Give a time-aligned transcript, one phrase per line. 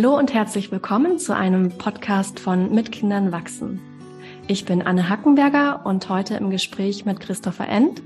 [0.00, 3.80] Hallo und herzlich willkommen zu einem Podcast von Mit Kindern wachsen.
[4.46, 8.00] Ich bin Anne Hackenberger und heute im Gespräch mit Christopher End.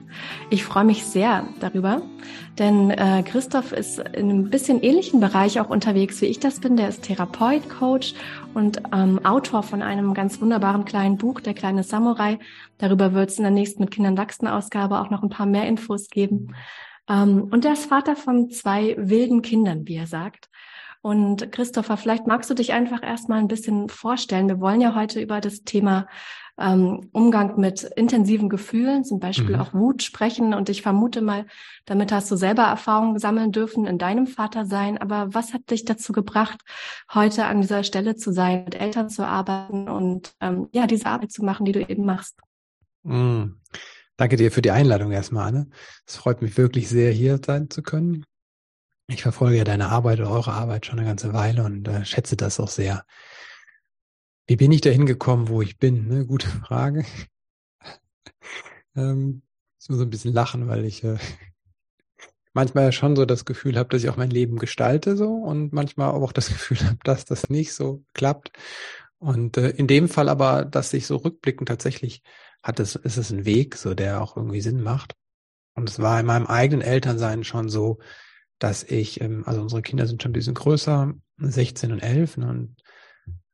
[0.48, 2.00] Ich freue mich sehr darüber,
[2.59, 6.79] denn äh, Christoph ist in einem bisschen ähnlichen Bereich auch unterwegs, wie ich das bin.
[6.79, 8.14] Der ist Therapeut, Coach
[8.54, 12.38] und ähm, Autor von einem ganz wunderbaren kleinen Buch, Der kleine Samurai.
[12.79, 15.66] Darüber wird es in der nächsten Mit Kindern wachsen Ausgabe auch noch ein paar mehr
[15.66, 16.54] Infos geben.
[17.06, 20.49] Ähm, und er ist Vater von zwei wilden Kindern, wie er sagt.
[21.02, 24.48] Und Christopher, vielleicht magst du dich einfach erstmal ein bisschen vorstellen.
[24.48, 26.06] Wir wollen ja heute über das Thema
[26.58, 29.61] ähm, Umgang mit intensiven Gefühlen, zum Beispiel mhm.
[29.61, 30.54] auch Wut sprechen.
[30.54, 31.46] Und ich vermute mal,
[31.86, 34.97] damit hast du selber Erfahrungen sammeln dürfen in deinem Vatersein.
[34.98, 36.61] Aber was hat dich dazu gebracht,
[37.12, 41.33] heute an dieser Stelle zu sein, mit Eltern zu arbeiten und ähm, ja, diese Arbeit
[41.33, 42.39] zu machen, die du eben machst?
[43.03, 43.61] Mhm.
[44.16, 45.66] Danke dir für die Einladung erstmal, Anne.
[46.06, 48.25] Es freut mich wirklich sehr, hier sein zu können.
[49.08, 52.36] Ich verfolge ja deine Arbeit oder eure Arbeit schon eine ganze Weile und äh, schätze
[52.36, 53.05] das auch sehr.
[54.47, 56.09] Wie bin ich da hingekommen, wo ich bin?
[56.09, 56.27] Ne?
[56.27, 57.05] Gute Frage.
[58.97, 59.42] ähm,
[59.81, 61.19] ich muss ein bisschen lachen, weil ich äh,
[62.53, 65.72] manchmal ja schon so das Gefühl habe, dass ich auch mein Leben gestalte so und
[65.72, 68.53] manchmal auch das Gefühl habe, dass das nicht so klappt.
[69.19, 72.22] Und äh, in dem Fall aber, dass ich so rückblickend tatsächlich
[72.62, 75.14] hat es, ist es ein Weg, so der auch irgendwie Sinn macht.
[75.75, 77.98] Und es war in meinem eigenen Elternsein schon so,
[78.63, 82.49] dass ich, ähm, also unsere Kinder sind schon ein bisschen größer, 16 und 11, ne,
[82.49, 82.77] und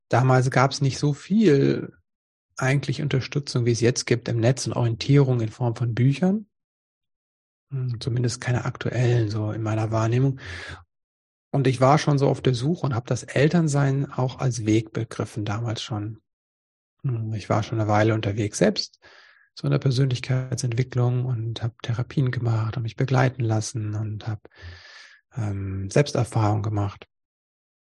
[0.09, 1.93] damals gab es nicht so viel
[2.57, 6.47] eigentlich Unterstützung, wie es jetzt gibt im Netz und Orientierung in Form von Büchern.
[7.71, 10.41] Hm, zumindest keine aktuellen, so in meiner Wahrnehmung.
[11.51, 14.93] Und ich war schon so auf der Suche und habe das Elternsein auch als Weg
[14.93, 16.21] begriffen damals schon.
[17.03, 18.99] Hm, ich war schon eine Weile unterwegs selbst,
[19.63, 24.43] in der Persönlichkeitsentwicklung und habe Therapien gemacht und mich begleiten lassen und habe
[25.37, 27.07] ähm, Selbsterfahrung gemacht,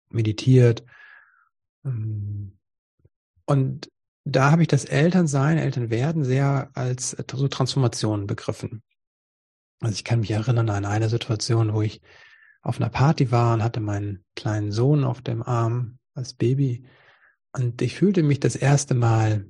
[0.10, 0.84] meditiert.
[1.86, 2.58] Ähm,
[3.46, 3.90] und
[4.26, 8.84] da habe ich das Elternsein, Elternwerden sehr als äh, so Transformation begriffen.
[9.82, 12.02] Also ich kann mich erinnern an eine Situation, wo ich
[12.62, 16.86] auf einer Party war und hatte meinen kleinen Sohn auf dem Arm als Baby.
[17.52, 19.46] Und ich fühlte mich das erste Mal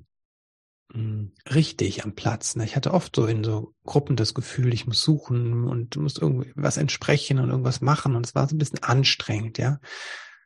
[1.49, 2.55] richtig am Platz.
[2.55, 2.65] Ne?
[2.65, 6.77] Ich hatte oft so in so Gruppen das Gefühl, ich muss suchen und muss irgendwas
[6.77, 8.15] entsprechen und irgendwas machen.
[8.15, 9.79] Und es war so ein bisschen anstrengend, ja,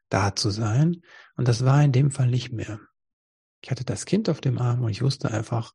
[0.09, 1.02] da zu sein.
[1.36, 2.80] Und das war in dem Fall nicht mehr.
[3.62, 5.74] Ich hatte das Kind auf dem Arm und ich wusste einfach,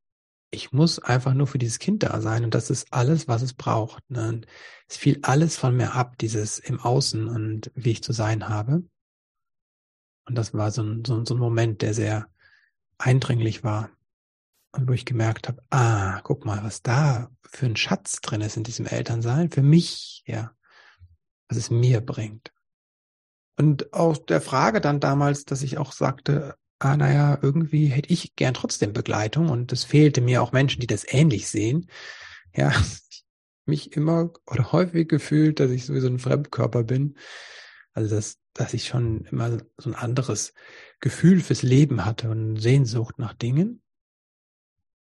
[0.50, 3.54] ich muss einfach nur für dieses Kind da sein und das ist alles, was es
[3.54, 4.08] braucht.
[4.10, 4.28] Ne?
[4.28, 4.46] Und
[4.88, 8.84] es fiel alles von mir ab, dieses im Außen und wie ich zu sein habe.
[10.24, 12.28] Und das war so ein, so, so ein Moment, der sehr
[12.96, 13.90] eindringlich war.
[14.72, 18.56] Und wo ich gemerkt habe, ah, guck mal, was da für ein Schatz drin ist
[18.56, 20.52] in diesem Elternsein, für mich, ja,
[21.48, 22.52] was es mir bringt.
[23.58, 28.34] Und auch der Frage dann damals, dass ich auch sagte, ah, naja, irgendwie hätte ich
[28.34, 31.88] gern trotzdem Begleitung und es fehlte mir auch Menschen, die das ähnlich sehen.
[32.54, 32.72] Ja,
[33.66, 37.16] mich immer oder häufig gefühlt, dass ich sowieso ein Fremdkörper bin.
[37.92, 40.54] Also, dass, dass ich schon immer so ein anderes
[41.00, 43.82] Gefühl fürs Leben hatte und Sehnsucht nach Dingen.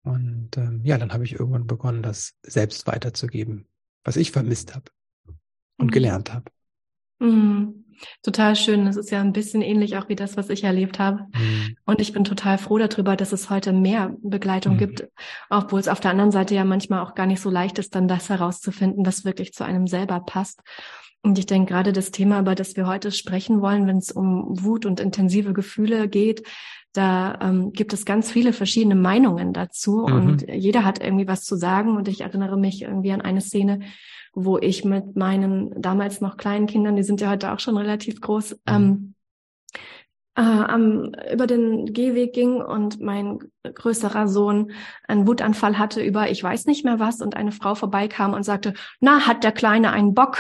[0.04, 3.68] Und ähm, ja, dann habe ich irgendwann begonnen, das selbst weiterzugeben,
[4.04, 4.86] was ich vermisst habe
[5.78, 5.92] und mhm.
[5.92, 6.52] gelernt habe.
[7.20, 7.86] Mhm.
[8.24, 8.86] Total schön.
[8.86, 11.26] Das ist ja ein bisschen ähnlich auch wie das, was ich erlebt habe.
[11.34, 11.76] Mhm.
[11.86, 14.80] Und ich bin total froh darüber, dass es heute mehr Begleitung mhm.
[14.80, 15.08] gibt,
[15.50, 18.08] obwohl es auf der anderen Seite ja manchmal auch gar nicht so leicht ist, dann
[18.08, 20.62] das herauszufinden, was wirklich zu einem selber passt.
[21.22, 24.46] Und ich denke gerade das Thema, über das wir heute sprechen wollen, wenn es um
[24.64, 26.48] Wut und intensive Gefühle geht,
[26.94, 30.14] da ähm, gibt es ganz viele verschiedene Meinungen dazu mhm.
[30.14, 31.96] und jeder hat irgendwie was zu sagen.
[31.96, 33.82] Und ich erinnere mich irgendwie an eine Szene,
[34.34, 38.22] wo ich mit meinen damals noch kleinen Kindern, die sind ja heute auch schon relativ
[38.22, 38.58] groß, mhm.
[38.68, 39.14] ähm,
[40.36, 44.72] äh, am, über den Gehweg ging und mein größerer Sohn
[45.08, 48.74] einen Wutanfall hatte über ich weiß nicht mehr was und eine Frau vorbeikam und sagte,
[49.00, 50.40] na, hat der Kleine einen Bock?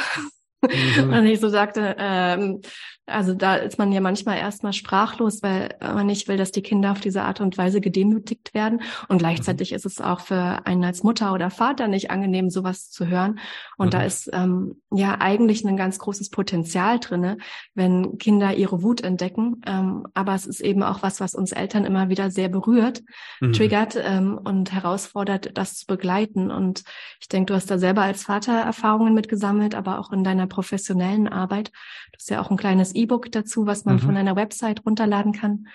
[0.62, 1.13] Mhm.
[1.13, 2.62] Und ich so sagte, ähm,
[3.09, 6.91] also da ist man ja manchmal erstmal sprachlos, weil man nicht will, dass die Kinder
[6.91, 8.81] auf diese Art und Weise gedemütigt werden.
[9.07, 9.75] Und gleichzeitig mhm.
[9.77, 13.39] ist es auch für einen als Mutter oder Vater nicht angenehm, sowas zu hören.
[13.77, 13.91] Und mhm.
[13.91, 17.38] da ist ähm, ja eigentlich ein ganz großes Potenzial drinne,
[17.73, 19.61] wenn Kinder ihre Wut entdecken.
[19.65, 23.01] Ähm, aber es ist eben auch was, was uns Eltern immer wieder sehr berührt,
[23.39, 23.53] mhm.
[23.53, 26.51] triggert ähm, und herausfordert, das zu begleiten.
[26.51, 26.83] Und
[27.19, 31.27] ich denke, du hast da selber als Vater Erfahrungen mitgesammelt, aber auch in deiner professionellen
[31.27, 31.69] Arbeit.
[32.11, 34.00] Du hast ja auch ein kleines E-Book dazu, was man mhm.
[34.00, 35.68] von einer Website runterladen kann.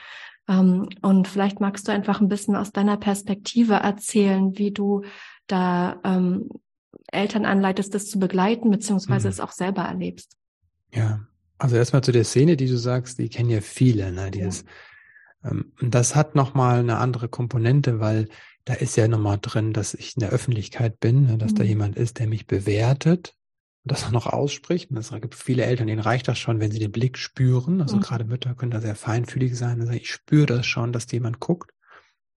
[0.48, 5.02] Ähm, und vielleicht magst du einfach ein bisschen aus deiner Perspektive erzählen, wie du
[5.46, 6.48] da ähm,
[7.08, 9.32] Eltern anleitest, das zu begleiten, beziehungsweise mhm.
[9.32, 10.36] es auch selber erlebst.
[10.92, 11.20] Ja,
[11.58, 14.30] Also erstmal zu der Szene, die du sagst, die kennen ja viele, ne?
[14.30, 14.64] Dieses,
[15.42, 15.50] ja.
[15.50, 18.28] ähm, das hat nochmal eine andere Komponente, weil
[18.64, 21.38] da ist ja nochmal drin, dass ich in der Öffentlichkeit bin, ne?
[21.38, 21.56] dass mhm.
[21.56, 23.34] da jemand ist, der mich bewertet
[23.84, 24.90] und das auch noch ausspricht.
[24.90, 27.82] Und es gibt viele Eltern, denen reicht das schon, wenn sie den Blick spüren.
[27.82, 28.00] Also mhm.
[28.00, 29.78] gerade Mütter können da sehr feinfühlig sein.
[29.80, 31.70] Also ich spüre das schon, dass jemand guckt.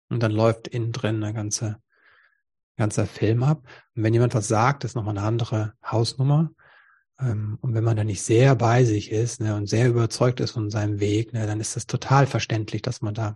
[0.08, 1.80] Und dann läuft innen drin eine ganze,
[2.76, 3.62] ganzer Film ab.
[3.94, 6.50] Und wenn jemand was sagt, ist nochmal eine andere Hausnummer.
[7.20, 10.50] Ähm, und wenn man da nicht sehr bei sich ist ne, und sehr überzeugt ist
[10.50, 13.34] von seinem Weg, ne, dann ist das total verständlich, dass man da,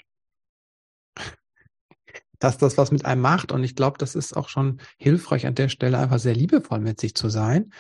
[2.41, 3.53] dass das was mit einem macht.
[3.53, 6.99] Und ich glaube, das ist auch schon hilfreich an der Stelle, einfach sehr liebevoll mit
[6.99, 7.71] sich zu sein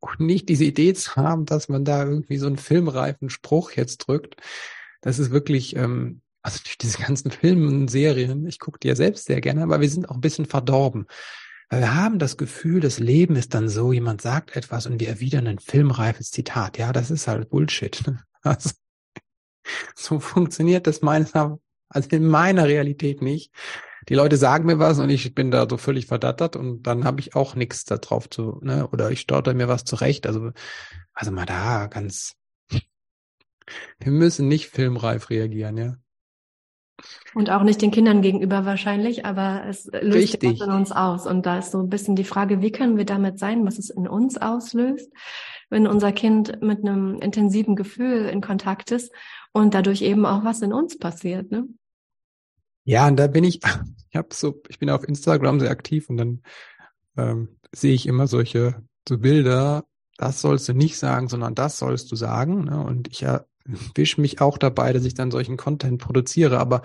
[0.00, 3.98] und nicht diese Idee zu haben, dass man da irgendwie so einen filmreifen Spruch jetzt
[3.98, 4.36] drückt.
[5.00, 8.96] Das ist wirklich, ähm, also durch diese ganzen Filme und Serien, ich gucke die ja
[8.96, 11.06] selbst sehr gerne, aber wir sind auch ein bisschen verdorben.
[11.70, 15.08] Weil wir haben das Gefühl, das Leben ist dann so, jemand sagt etwas und wir
[15.08, 16.76] erwidern ein filmreifes Zitat.
[16.76, 18.02] Ja, das ist halt Bullshit.
[18.44, 18.70] Also,
[19.94, 23.52] so funktioniert das meines, also in meiner Realität nicht.
[24.08, 27.20] Die Leute sagen mir was und ich bin da so völlig verdattert und dann habe
[27.20, 30.26] ich auch nichts darauf zu, ne, oder ich stotter mir was zurecht.
[30.26, 30.50] Also,
[31.12, 32.34] also mal da ganz,
[34.00, 35.96] wir müssen nicht filmreif reagieren, ja.
[37.34, 40.60] Und auch nicht den Kindern gegenüber wahrscheinlich, aber es löst Richtig.
[40.60, 41.26] was in uns aus.
[41.26, 43.90] Und da ist so ein bisschen die Frage, wie können wir damit sein, was es
[43.90, 45.10] in uns auslöst,
[45.70, 49.12] wenn unser Kind mit einem intensiven Gefühl in Kontakt ist
[49.52, 51.66] und dadurch eben auch was in uns passiert, ne?
[52.84, 53.60] Ja, und da bin ich,
[54.10, 56.42] ich habe so, ich bin auf Instagram sehr aktiv und dann
[57.16, 59.84] ähm, sehe ich immer solche so Bilder,
[60.16, 62.64] das sollst du nicht sagen, sondern das sollst du sagen.
[62.64, 62.80] Ne?
[62.80, 63.44] Und ich ja,
[63.94, 66.82] wisch mich auch dabei, dass ich dann solchen Content produziere, aber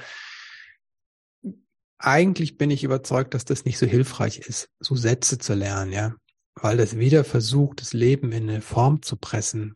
[1.99, 6.13] eigentlich bin ich überzeugt, dass das nicht so hilfreich ist, so Sätze zu lernen, ja,
[6.53, 9.73] weil das wieder versucht, das Leben in eine Form zu pressen.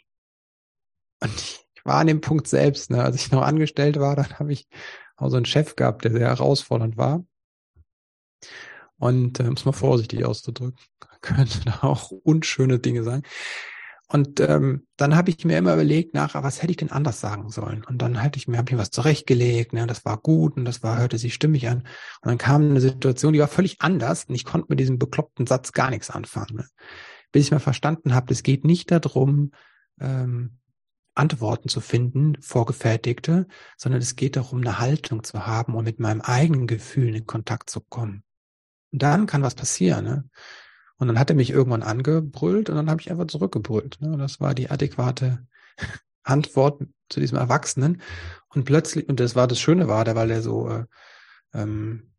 [1.19, 1.33] Und
[1.75, 4.67] ich war an dem Punkt selbst, ne, als ich noch angestellt war, dann habe ich
[5.17, 7.23] auch so einen Chef gehabt, der sehr herausfordernd war.
[8.97, 10.79] Und äh, um es mal vorsichtig auszudrücken,
[11.21, 13.23] könnte da auch unschöne Dinge sein.
[14.11, 17.49] Und ähm, dann habe ich mir immer überlegt, nach, was hätte ich denn anders sagen
[17.49, 17.85] sollen?
[17.85, 20.65] Und dann hatte ich mir, habe ich mir was zurechtgelegt, ne, das war gut und
[20.65, 21.79] das war, hörte sich stimmig an.
[21.79, 25.47] Und dann kam eine Situation, die war völlig anders und ich konnte mit diesem bekloppten
[25.47, 26.57] Satz gar nichts anfangen.
[26.57, 26.65] Ne?
[27.31, 29.51] Bis ich mal verstanden habe, es geht nicht darum,
[30.01, 30.57] ähm,
[31.13, 33.47] Antworten zu finden, vorgefertigte,
[33.77, 37.69] sondern es geht darum, eine Haltung zu haben und mit meinem eigenen Gefühl in Kontakt
[37.69, 38.23] zu kommen.
[38.91, 40.05] Und dann kann was passieren.
[40.05, 40.29] Ne?
[40.97, 43.99] Und dann hat er mich irgendwann angebrüllt und dann habe ich einfach zurückgebrüllt.
[44.01, 44.17] Ne?
[44.17, 45.45] Das war die adäquate
[46.23, 48.01] Antwort zu diesem Erwachsenen.
[48.49, 50.85] Und plötzlich, und das war das Schöne war, der, weil er so äh,
[51.53, 52.13] ähm,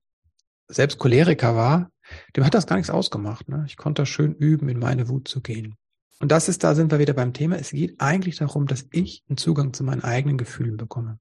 [0.69, 1.91] selbst Choleriker war,
[2.37, 3.49] dem hat das gar nichts ausgemacht.
[3.49, 3.65] Ne?
[3.67, 5.77] Ich konnte das schön üben, in meine Wut zu gehen.
[6.23, 7.57] Und das ist, da sind wir wieder beim Thema.
[7.57, 11.19] Es geht eigentlich darum, dass ich einen Zugang zu meinen eigenen Gefühlen bekomme.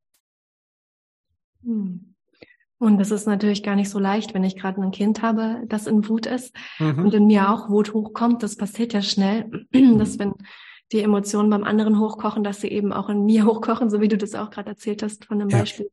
[1.63, 2.13] Hm.
[2.77, 5.87] Und das ist natürlich gar nicht so leicht, wenn ich gerade ein Kind habe, das
[5.87, 7.05] in Wut ist mhm.
[7.05, 8.43] und in mir auch Wut hochkommt.
[8.43, 9.65] Das passiert ja schnell,
[9.97, 10.33] dass wenn
[10.91, 14.17] die Emotionen beim anderen hochkochen, dass sie eben auch in mir hochkochen, so wie du
[14.17, 15.57] das auch gerade erzählt hast von dem ja.
[15.57, 15.89] Beispiel.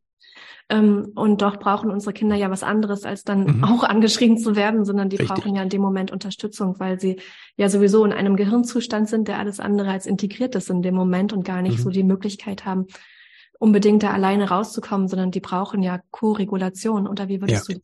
[0.70, 3.64] Ähm, und doch brauchen unsere Kinder ja was anderes, als dann mhm.
[3.64, 5.34] auch angeschrien zu werden, sondern die Richtig.
[5.34, 7.20] brauchen ja in dem Moment Unterstützung, weil sie
[7.56, 11.32] ja sowieso in einem Gehirnzustand sind, der alles andere als integriert ist in dem Moment
[11.32, 11.82] und gar nicht mhm.
[11.82, 12.86] so die Möglichkeit haben,
[13.58, 17.06] unbedingt da alleine rauszukommen, sondern die brauchen ja Co-Regulation.
[17.06, 17.74] Oder wie würdest ja.
[17.74, 17.80] du?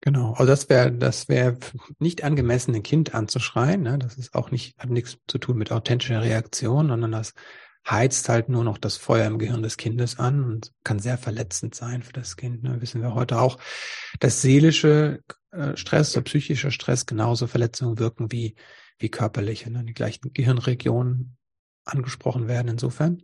[0.00, 1.58] Genau, also das wäre das wäre
[1.98, 3.82] nicht angemessen, ein Kind anzuschreien.
[3.82, 3.98] Ne?
[3.98, 7.34] Das ist auch nicht hat nichts zu tun mit authentischer Reaktion, sondern das
[7.90, 11.74] heizt halt nur noch das Feuer im Gehirn des Kindes an und kann sehr verletzend
[11.74, 12.62] sein für das Kind.
[12.62, 12.80] Ne?
[12.80, 13.58] Wissen wir heute auch,
[14.20, 18.54] dass seelische äh, Stress oder psychischer Stress genauso Verletzungen wirken wie
[18.98, 19.70] wie körperliche.
[19.70, 19.84] Ne?
[19.84, 21.36] Die gleichen Gehirnregionen
[21.84, 22.68] angesprochen werden.
[22.68, 23.22] Insofern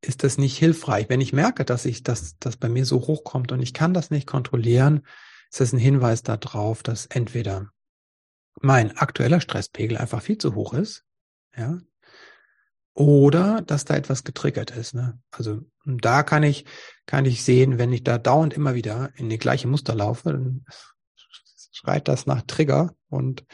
[0.00, 1.08] ist das nicht hilfreich.
[1.08, 4.10] Wenn ich merke, dass ich das, das bei mir so hochkommt und ich kann das
[4.10, 5.06] nicht kontrollieren,
[5.50, 7.70] ist das ein Hinweis darauf, dass entweder
[8.60, 11.04] mein aktueller Stresspegel einfach viel zu hoch ist,
[11.56, 11.78] ja,
[12.94, 14.94] oder dass da etwas getriggert ist.
[14.94, 15.18] Ne?
[15.30, 16.64] Also da kann ich
[17.06, 20.64] kann ich sehen, wenn ich da dauernd immer wieder in die gleiche Muster laufe, dann
[21.72, 23.44] schreit das nach Trigger und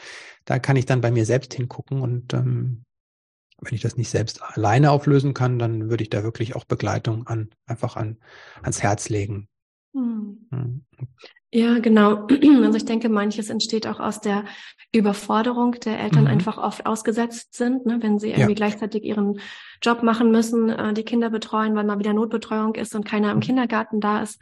[0.45, 2.85] da kann ich dann bei mir selbst hingucken und ähm,
[3.59, 7.25] wenn ich das nicht selbst alleine auflösen kann, dann würde ich da wirklich auch Begleitung
[7.25, 8.17] an, einfach an,
[8.61, 9.47] ans Herz legen.
[9.93, 10.47] Hm.
[10.51, 10.85] hm.
[11.51, 12.27] Ja, genau.
[12.63, 14.43] Also ich denke, manches entsteht auch aus der
[14.91, 16.29] Überforderung der Eltern mhm.
[16.29, 17.99] einfach oft ausgesetzt sind, ne?
[18.01, 18.55] wenn sie irgendwie ja.
[18.55, 19.39] gleichzeitig ihren
[19.81, 23.37] Job machen müssen, äh, die Kinder betreuen, weil mal wieder Notbetreuung ist und keiner im
[23.37, 23.41] mhm.
[23.41, 24.41] Kindergarten da ist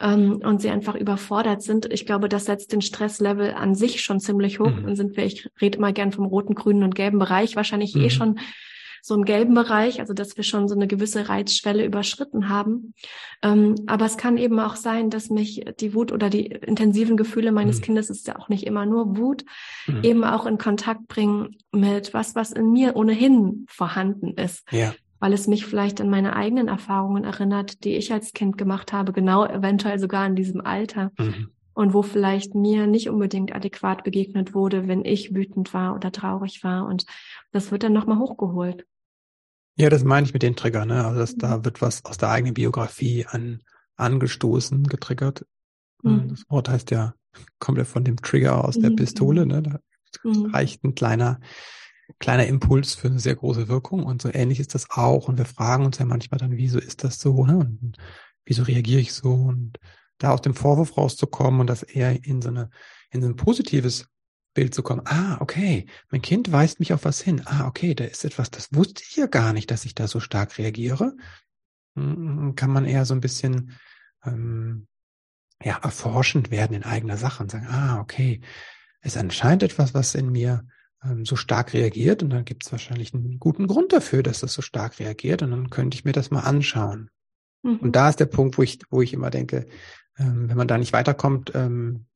[0.00, 1.90] ähm, und sie einfach überfordert sind.
[1.92, 4.70] Ich glaube, das setzt den Stresslevel an sich schon ziemlich hoch.
[4.70, 4.86] Mhm.
[4.86, 8.00] Dann sind wir, ich rede immer gern vom roten, grünen und gelben Bereich, wahrscheinlich eh
[8.00, 8.04] mhm.
[8.04, 8.40] eh schon
[9.04, 12.94] so im gelben Bereich, also dass wir schon so eine gewisse Reizschwelle überschritten haben.
[13.42, 17.50] Ähm, aber es kann eben auch sein, dass mich die Wut oder die intensiven Gefühle
[17.50, 17.82] meines mhm.
[17.82, 19.44] Kindes ist ja auch nicht immer nur Wut,
[19.88, 20.04] mhm.
[20.04, 24.64] eben auch in Kontakt bringen mit was, was in mir ohnehin vorhanden ist.
[24.70, 28.92] Ja weil es mich vielleicht an meine eigenen Erfahrungen erinnert, die ich als Kind gemacht
[28.92, 31.12] habe, genau eventuell sogar in diesem Alter.
[31.16, 31.50] Mhm.
[31.74, 36.64] Und wo vielleicht mir nicht unbedingt adäquat begegnet wurde, wenn ich wütend war oder traurig
[36.64, 36.86] war.
[36.86, 37.06] Und
[37.52, 38.84] das wird dann nochmal hochgeholt.
[39.76, 41.04] Ja, das meine ich mit den Triggern, ne?
[41.04, 41.38] Also mhm.
[41.38, 43.62] da wird was aus der eigenen Biografie an,
[43.96, 45.46] angestoßen, getriggert.
[46.02, 46.28] Mhm.
[46.28, 47.14] Das Wort heißt ja,
[47.58, 48.96] kommt ja von dem Trigger aus der mhm.
[48.96, 49.62] Pistole, ne?
[49.62, 49.80] Da
[50.24, 50.46] mhm.
[50.46, 51.40] reicht ein kleiner
[52.18, 55.28] kleiner Impuls für eine sehr große Wirkung und so ähnlich ist das auch.
[55.28, 57.44] Und wir fragen uns ja manchmal dann, wieso ist das so?
[57.44, 57.58] Ne?
[57.58, 57.96] Und
[58.44, 59.32] wieso reagiere ich so?
[59.32, 59.78] Und
[60.18, 62.70] da aus dem Vorwurf rauszukommen und das eher in so eine,
[63.10, 64.08] in so ein positives
[64.54, 65.02] Bild zu kommen.
[65.06, 67.42] Ah, okay, mein Kind weist mich auf was hin.
[67.44, 70.20] Ah, okay, da ist etwas, das wusste ich ja gar nicht, dass ich da so
[70.20, 71.16] stark reagiere.
[71.96, 73.72] Hm, kann man eher so ein bisschen
[74.24, 74.86] ähm,
[75.62, 78.40] ja, erforschend werden in eigener Sache und sagen, ah, okay,
[79.00, 80.66] es anscheinend etwas, was in mir
[81.04, 84.52] ähm, so stark reagiert und dann gibt es wahrscheinlich einen guten Grund dafür, dass das
[84.52, 87.10] so stark reagiert und dann könnte ich mir das mal anschauen.
[87.62, 87.76] Mhm.
[87.76, 89.66] Und da ist der Punkt, wo ich, wo ich immer denke,
[90.18, 92.06] ähm, wenn man da nicht weiterkommt, ähm,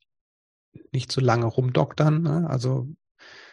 [0.92, 2.46] nicht zu lange rumdoktern, ne?
[2.48, 2.88] also,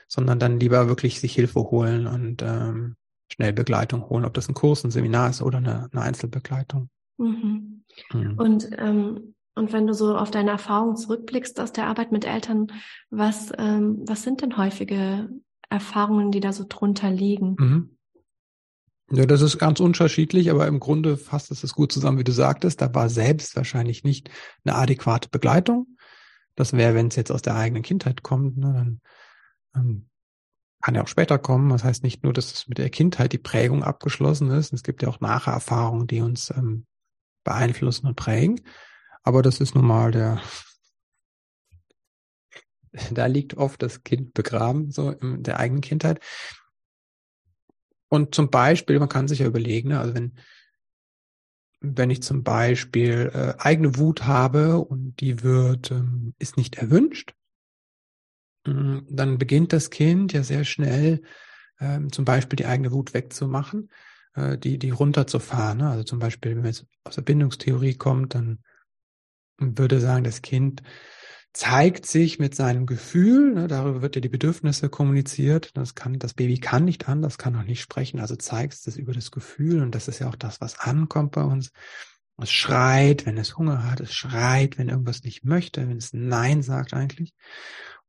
[0.07, 2.95] sondern dann lieber wirklich sich Hilfe holen und ähm,
[3.31, 6.89] schnell Begleitung holen, ob das ein Kurs, ein Seminar ist oder eine, eine Einzelbegleitung.
[7.17, 7.83] Mhm.
[8.11, 8.37] Mhm.
[8.37, 12.71] Und ähm, und wenn du so auf deine Erfahrungen zurückblickst aus der Arbeit mit Eltern,
[13.09, 15.29] was, ähm, was sind denn häufige
[15.69, 17.55] Erfahrungen, die da so drunter liegen?
[17.59, 17.97] Mhm.
[19.11, 22.31] Ja, das ist ganz unterschiedlich, aber im Grunde fasst es das gut zusammen, wie du
[22.31, 22.81] sagtest.
[22.81, 24.31] Da war selbst wahrscheinlich nicht
[24.65, 25.92] eine adäquate Begleitung.
[26.55, 29.01] Das wäre, wenn es jetzt aus der eigenen Kindheit kommt, ne, dann
[29.75, 30.09] ähm,
[30.81, 31.69] kann ja auch später kommen.
[31.69, 34.73] Das heißt nicht nur, dass mit der Kindheit die Prägung abgeschlossen ist.
[34.73, 36.85] Es gibt ja auch Nacherfahrungen, die uns ähm,
[37.43, 38.61] beeinflussen und prägen.
[39.23, 40.41] Aber das ist nun mal der,
[43.11, 46.19] da liegt oft das Kind begraben, so in der eigenen Kindheit.
[48.09, 50.37] Und zum Beispiel, man kann sich ja überlegen, ne, also wenn,
[51.83, 57.35] wenn ich zum Beispiel äh, eigene Wut habe und die wird, ähm, ist nicht erwünscht,
[58.65, 61.21] äh, dann beginnt das Kind ja sehr schnell,
[61.79, 63.91] ähm, zum Beispiel die eigene Wut wegzumachen,
[64.33, 65.79] äh, die, die runterzufahren.
[65.79, 65.89] Ne?
[65.89, 68.63] Also zum Beispiel, wenn man jetzt aus der Bindungstheorie kommt, dann
[69.59, 70.83] würde sagen, das Kind
[71.53, 75.77] zeigt sich mit seinem Gefühl, ne, darüber wird ja die Bedürfnisse kommuniziert.
[75.77, 79.13] Das kann, das Baby kann nicht anders, kann auch nicht sprechen, also zeigt es über
[79.13, 81.71] das Gefühl und das ist ja auch das, was ankommt bei uns.
[82.37, 86.63] Es schreit, wenn es Hunger hat, es schreit, wenn irgendwas nicht möchte, wenn es Nein
[86.63, 87.33] sagt eigentlich.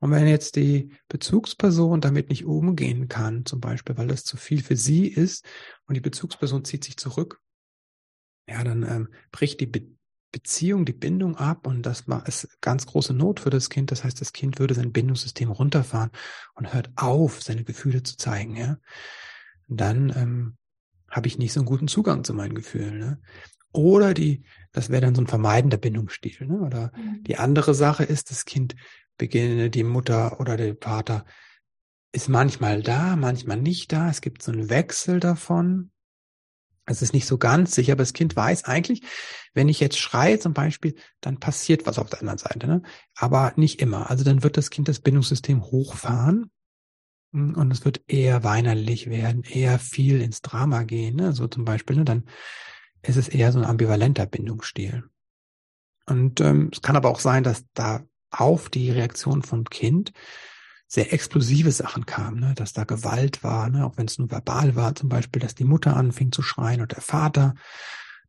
[0.01, 4.63] Und wenn jetzt die Bezugsperson damit nicht umgehen kann, zum Beispiel, weil das zu viel
[4.63, 5.47] für sie ist
[5.87, 7.41] und die Bezugsperson zieht sich zurück,
[8.49, 9.87] ja, dann ähm, bricht die Be
[10.35, 13.93] Beziehung, die Bindung ab und das ist ganz große Not für das Kind.
[13.93, 16.11] Das heißt, das Kind würde sein Bindungssystem runterfahren
[16.57, 18.57] und hört auf, seine Gefühle zu zeigen.
[18.57, 18.79] Ja?
[19.69, 20.57] Dann ähm,
[21.09, 22.99] habe ich nicht so einen guten Zugang zu meinen Gefühlen.
[22.99, 23.21] Ne?
[23.71, 26.49] Oder die, das wäre dann so ein vermeidender Bindungsstil.
[26.49, 26.63] Ne?
[26.63, 27.23] Oder mhm.
[27.23, 28.75] die andere Sache ist, das Kind
[29.17, 31.25] beginne, die Mutter oder der Vater
[32.11, 34.11] ist manchmal da, manchmal nicht da.
[34.11, 35.93] Es gibt so einen Wechsel davon.
[36.87, 39.03] Es ist nicht so ganz sicher, aber das Kind weiß eigentlich,
[39.55, 42.67] wenn ich jetzt schreie zum Beispiel, dann passiert was auf der anderen Seite.
[42.67, 42.83] Ne?
[43.15, 44.11] Aber nicht immer.
[44.11, 46.51] Also dann wird das Kind das Bindungssystem hochfahren
[47.33, 51.17] hm, und es wird eher weinerlich werden, eher viel ins Drama gehen.
[51.17, 51.33] Ne?
[51.33, 52.05] So zum Beispiel, ne?
[52.05, 52.25] dann
[53.03, 55.05] ist es eher so ein ambivalenter Bindungsstil.
[56.07, 60.13] Und ähm, es kann aber auch sein, dass da auf die Reaktion vom Kind
[60.95, 62.55] sehr explosive Sachen kamen, ne?
[62.55, 63.85] dass da Gewalt war, ne?
[63.85, 66.93] auch wenn es nur verbal war, zum Beispiel, dass die Mutter anfing zu schreien und
[66.93, 67.57] der Vater,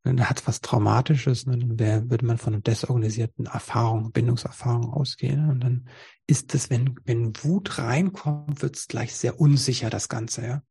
[0.03, 0.15] ne?
[0.15, 1.59] da hat was Traumatisches, ne?
[1.59, 5.47] dann wär, würde man von einer desorganisierten Erfahrung, Bindungserfahrung ausgehen.
[5.47, 5.87] Und dann
[6.25, 10.63] ist es, wenn, wenn Wut reinkommt, wird es gleich sehr unsicher, das Ganze, ja.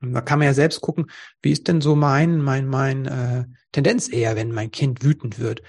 [0.00, 1.06] Und da kann man ja selbst gucken,
[1.42, 5.62] wie ist denn so mein, mein, mein äh, Tendenz eher, wenn mein Kind wütend wird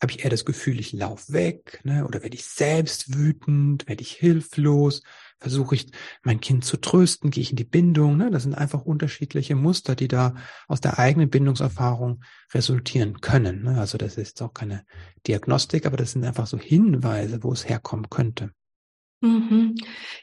[0.00, 2.06] habe ich eher das Gefühl, ich lauf weg, ne?
[2.06, 5.02] oder werde ich selbst wütend, werde ich hilflos,
[5.38, 5.90] versuche ich
[6.22, 8.16] mein Kind zu trösten, gehe ich in die Bindung.
[8.16, 8.30] Ne?
[8.30, 10.34] Das sind einfach unterschiedliche Muster, die da
[10.68, 12.22] aus der eigenen Bindungserfahrung
[12.54, 13.62] resultieren können.
[13.62, 13.78] Ne?
[13.78, 14.84] Also das ist auch keine
[15.26, 18.52] Diagnostik, aber das sind einfach so Hinweise, wo es herkommen könnte.
[19.22, 19.74] Mhm.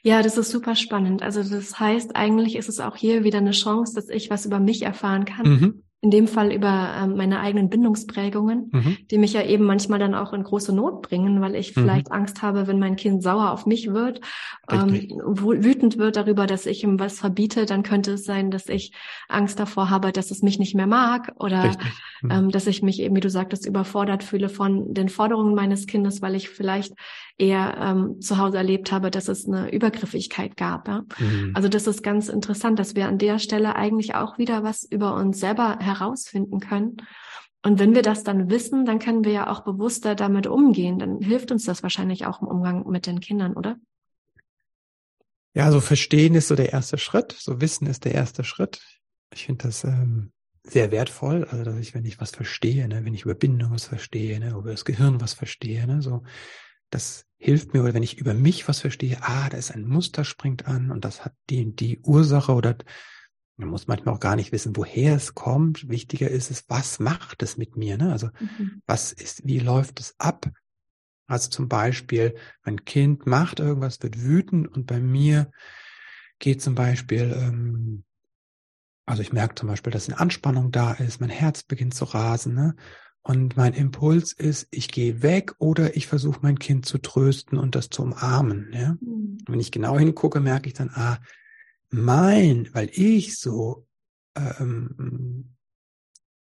[0.02, 1.22] Ja, das ist super spannend.
[1.22, 4.60] Also das heißt, eigentlich ist es auch hier wieder eine Chance, dass ich was über
[4.60, 5.48] mich erfahren kann.
[5.48, 8.98] Mhm in dem Fall über ähm, meine eigenen Bindungsprägungen, mhm.
[9.10, 11.82] die mich ja eben manchmal dann auch in große Not bringen, weil ich mhm.
[11.82, 14.22] vielleicht Angst habe, wenn mein Kind sauer auf mich wird,
[14.70, 14.92] ähm,
[15.26, 18.94] wütend wird darüber, dass ich ihm was verbiete, dann könnte es sein, dass ich
[19.28, 21.76] Angst davor habe, dass es mich nicht mehr mag oder
[22.22, 22.32] mhm.
[22.32, 26.22] ähm, dass ich mich eben, wie du sagtest, überfordert fühle von den Forderungen meines Kindes,
[26.22, 26.94] weil ich vielleicht
[27.40, 30.88] eher ähm, zu Hause erlebt habe, dass es eine Übergriffigkeit gab.
[30.88, 31.04] Ja?
[31.20, 31.52] Mhm.
[31.54, 35.16] Also das ist ganz interessant, dass wir an der Stelle eigentlich auch wieder was über
[35.16, 36.98] uns selber herausfinden können.
[37.64, 41.00] Und wenn wir das dann wissen, dann können wir ja auch bewusster damit umgehen.
[41.00, 43.78] Dann hilft uns das wahrscheinlich auch im Umgang mit den Kindern, oder?
[45.54, 47.32] Ja, so verstehen ist so der erste Schritt.
[47.32, 48.80] So wissen ist der erste Schritt.
[49.34, 50.32] Ich finde das ähm,
[50.64, 51.46] sehr wertvoll.
[51.46, 54.52] Also, dass ich, wenn ich was verstehe, ne, wenn ich über Bindung was verstehe, ne,
[54.52, 56.24] über das Gehirn was verstehe, ne, so,
[56.90, 60.24] das hilft mir, oder wenn ich über mich was verstehe, ah, da ist ein Muster
[60.24, 62.78] springt an und das hat die, die Ursache oder
[63.58, 65.90] man muss manchmal auch gar nicht wissen, woher es kommt.
[65.90, 67.98] Wichtiger ist es, was macht es mit mir?
[67.98, 68.12] Ne?
[68.12, 68.82] Also mhm.
[68.86, 70.50] was ist, wie läuft es ab?
[71.26, 75.52] Also zum Beispiel, mein Kind macht irgendwas, wird wütend und bei mir
[76.40, 78.04] geht zum Beispiel, ähm,
[79.06, 82.54] also ich merke zum Beispiel, dass eine Anspannung da ist, mein Herz beginnt zu rasen,
[82.54, 82.76] ne?
[83.24, 87.76] Und mein Impuls ist, ich gehe weg oder ich versuche mein Kind zu trösten und
[87.76, 88.72] das zu umarmen.
[88.72, 88.96] Ja?
[89.02, 89.40] Mhm.
[89.46, 91.18] Wenn ich genau hingucke, merke ich dann, ah,
[91.90, 93.88] mein, weil ich so,
[94.36, 95.56] ähm,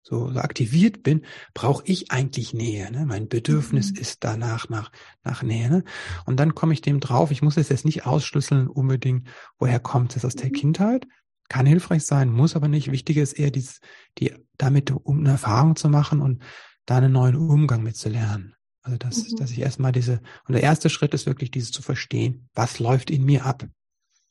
[0.02, 1.24] so, so aktiviert bin,
[1.54, 2.90] brauche ich eigentlich Nähe.
[2.90, 3.06] Ne?
[3.06, 3.98] Mein Bedürfnis mhm.
[3.98, 4.90] ist danach nach,
[5.22, 5.70] nach Nähe.
[5.70, 5.84] Ne?
[6.26, 7.30] Und dann komme ich dem drauf.
[7.30, 10.54] Ich muss es jetzt nicht ausschlüsseln unbedingt, woher kommt es aus der mhm.
[10.54, 11.06] Kindheit.
[11.48, 12.90] Kann hilfreich sein, muss aber nicht.
[12.90, 13.80] Wichtig ist eher, dieses,
[14.18, 16.42] die, damit um eine Erfahrung zu machen und
[16.86, 18.54] da einen neuen Umgang mitzulernen.
[18.82, 19.36] Also dass, mhm.
[19.36, 23.10] dass ich erstmal diese, und der erste Schritt ist wirklich dieses zu verstehen, was läuft
[23.10, 23.66] in mir ab.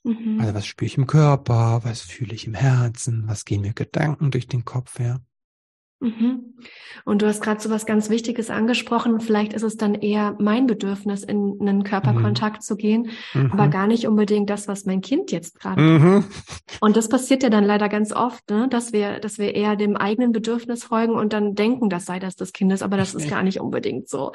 [0.03, 0.39] Mhm.
[0.39, 4.31] Also was spüre ich im Körper, was fühle ich im Herzen, was gehen mir Gedanken
[4.31, 5.21] durch den Kopf her.
[6.01, 6.55] Mhm.
[7.05, 9.19] Und du hast gerade so was ganz Wichtiges angesprochen.
[9.21, 12.61] Vielleicht ist es dann eher mein Bedürfnis, in einen Körperkontakt mhm.
[12.61, 13.51] zu gehen, mhm.
[13.51, 15.81] aber gar nicht unbedingt das, was mein Kind jetzt gerade.
[15.81, 16.25] Mhm.
[16.79, 18.67] Und das passiert ja dann leider ganz oft, ne?
[18.69, 22.35] dass wir, dass wir eher dem eigenen Bedürfnis folgen und dann denken, das sei das
[22.35, 24.31] des Kindes, aber das ist gar nicht unbedingt so.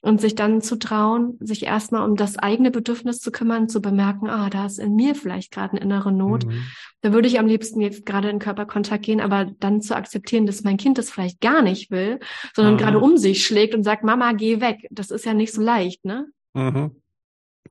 [0.00, 4.28] Und sich dann zu trauen, sich erstmal um das eigene Bedürfnis zu kümmern, zu bemerken,
[4.28, 6.46] ah, da ist in mir vielleicht gerade eine innere Not.
[6.46, 6.62] Mhm.
[7.00, 10.62] Da würde ich am liebsten jetzt gerade in Körperkontakt gehen, aber dann zu akzeptieren, dass
[10.62, 12.20] mein Kind das vielleicht gar nicht will,
[12.54, 12.78] sondern mhm.
[12.78, 14.86] gerade um sich schlägt und sagt, Mama, geh weg.
[14.90, 16.26] Das ist ja nicht so leicht, ne?
[16.54, 17.02] Mhm.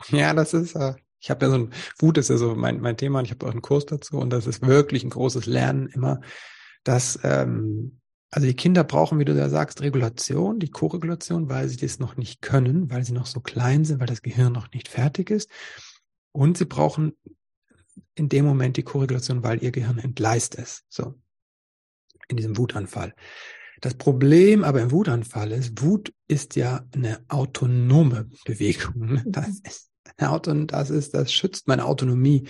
[0.10, 2.97] Ja, das ist, äh, ich habe ja so ein, Wut ist ja so mein, mein
[2.97, 5.88] Thema und ich habe auch einen Kurs dazu und das ist wirklich ein großes Lernen
[5.88, 6.21] immer,
[6.84, 11.78] dass, ähm, also die Kinder brauchen, wie du da sagst, Regulation, die Koregulation, weil sie
[11.78, 14.88] das noch nicht können, weil sie noch so klein sind, weil das Gehirn noch nicht
[14.89, 15.50] fertig ist.
[16.34, 17.13] Und sie brauchen
[18.15, 20.84] in dem Moment die Korrelation, weil ihr Gehirn entgleist ist.
[20.89, 21.15] So.
[22.28, 23.13] In diesem Wutanfall.
[23.82, 28.94] Das Problem aber im Wutanfall ist, Wut ist ja eine autonome Bewegung.
[29.13, 29.24] Ne?
[29.28, 32.48] Das ist eine Auto, das ist, das schützt meine Autonomie.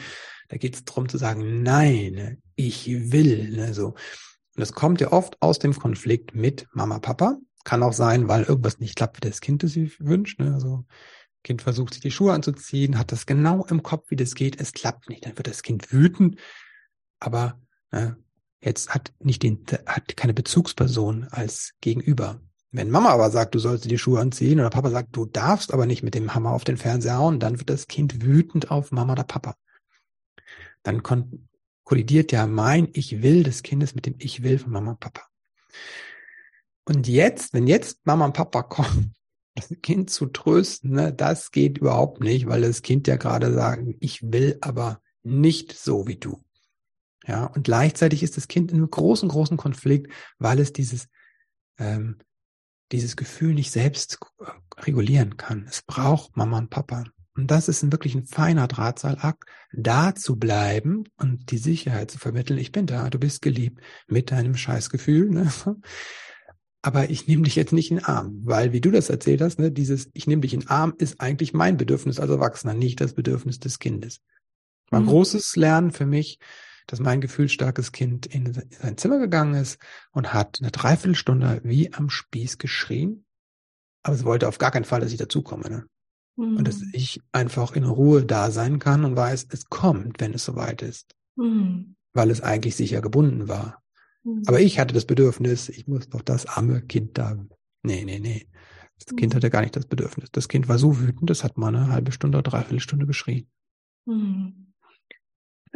[0.47, 3.87] Da geht es darum zu sagen, nein, ich will, ne, so.
[3.87, 7.37] Und das kommt ja oft aus dem Konflikt mit Mama, Papa.
[7.65, 10.39] Kann auch sein, weil irgendwas nicht klappt, wie das Kind es sich wünscht.
[10.39, 10.53] Ne?
[10.53, 10.85] Also
[11.43, 14.71] Kind versucht sich die Schuhe anzuziehen, hat das genau im Kopf, wie das geht, es
[14.71, 15.25] klappt nicht.
[15.25, 16.39] Dann wird das Kind wütend,
[17.19, 17.59] aber
[17.91, 18.17] ne,
[18.61, 22.41] jetzt hat nicht den, hat keine Bezugsperson als Gegenüber.
[22.71, 25.73] Wenn Mama aber sagt, du sollst dir die Schuhe anziehen oder Papa sagt, du darfst
[25.73, 28.91] aber nicht mit dem Hammer auf den Fernseher hauen, dann wird das Kind wütend auf
[28.91, 29.55] Mama oder Papa.
[30.83, 31.01] Dann
[31.83, 35.23] kollidiert ja mein Ich will des Kindes mit dem Ich will von Mama und Papa.
[36.85, 39.13] Und jetzt, wenn jetzt Mama und Papa kommen
[39.55, 43.95] das Kind zu trösten, ne, das geht überhaupt nicht, weil das Kind ja gerade sagen,
[43.99, 46.43] ich will aber nicht so wie du.
[47.27, 51.07] Ja, und gleichzeitig ist das Kind in einem großen, großen Konflikt, weil es dieses,
[51.77, 52.17] ähm,
[52.91, 54.17] dieses Gefühl nicht selbst
[54.77, 55.65] regulieren kann.
[55.67, 57.03] Es braucht Mama und Papa.
[57.35, 62.57] Und das ist wirklich ein feiner Drahtseilakt, da zu bleiben und die Sicherheit zu vermitteln,
[62.57, 65.29] ich bin da, du bist geliebt, mit deinem Scheißgefühl.
[65.29, 65.51] Ne?
[66.81, 69.59] aber ich nehme dich jetzt nicht in den Arm, weil wie du das erzählt hast,
[69.59, 73.01] ne, dieses ich nehme dich in den Arm ist eigentlich mein Bedürfnis als Erwachsener, nicht
[73.01, 74.21] das Bedürfnis des Kindes.
[74.89, 75.09] War ein mhm.
[75.09, 76.39] großes Lernen für mich,
[76.87, 79.79] dass mein gefühlsstarkes Kind in sein Zimmer gegangen ist
[80.11, 83.25] und hat eine Dreiviertelstunde wie am Spieß geschrien,
[84.03, 85.69] aber es wollte auf gar keinen Fall, dass ich dazukomme.
[85.69, 85.85] Ne?
[86.37, 86.57] Mhm.
[86.57, 86.91] Und dass mhm.
[86.93, 91.13] ich einfach in Ruhe da sein kann und weiß, es kommt, wenn es soweit ist.
[91.35, 91.95] Mhm.
[92.13, 93.83] Weil es eigentlich sicher gebunden war.
[94.45, 97.37] Aber ich hatte das Bedürfnis, ich muss doch das arme Kind da.
[97.83, 98.47] Nee, nee, nee.
[98.99, 100.29] Das Kind hatte gar nicht das Bedürfnis.
[100.31, 103.47] Das Kind war so wütend, das hat mal eine halbe Stunde oder dreiviertel Stunde geschrien.
[104.05, 104.66] Mhm.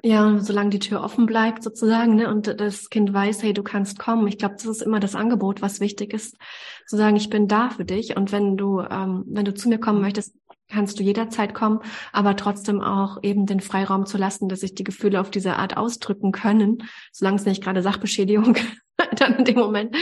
[0.04, 4.00] Ja, solange die Tür offen bleibt sozusagen, ne, und das Kind weiß, hey, du kannst
[4.00, 4.28] kommen.
[4.28, 6.38] Ich glaube, das ist immer das Angebot, was wichtig ist,
[6.88, 8.18] zu sagen, ich bin da für dich.
[8.18, 10.34] Und wenn du, ähm, wenn du zu mir kommen möchtest,
[10.70, 11.82] kannst du jederzeit kommen,
[12.14, 15.78] aber trotzdem auch eben den Freiraum zu lassen, dass sich die Gefühle auf diese Art
[15.78, 18.56] ausdrücken können, solange es nicht gerade Sachbeschädigung
[19.18, 19.96] dann in dem Moment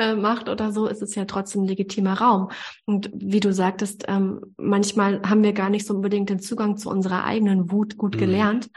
[0.00, 2.50] äh, macht oder so, ist es ja trotzdem ein legitimer Raum.
[2.86, 6.88] Und wie du sagtest, ähm, manchmal haben wir gar nicht so unbedingt den Zugang zu
[6.88, 8.18] unserer eigenen Wut gut mhm.
[8.18, 8.70] gelernt.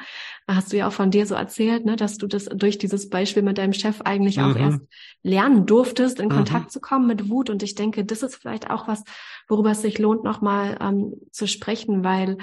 [0.48, 3.42] Hast du ja auch von dir so erzählt, ne, dass du das durch dieses Beispiel
[3.42, 4.44] mit deinem Chef eigentlich mhm.
[4.44, 4.82] auch erst
[5.24, 6.34] lernen durftest, in mhm.
[6.34, 7.50] Kontakt zu kommen mit Wut.
[7.50, 9.04] Und ich denke, das ist vielleicht auch was,
[9.48, 12.38] worüber es sich lohnt, nochmal ähm, zu sprechen, weil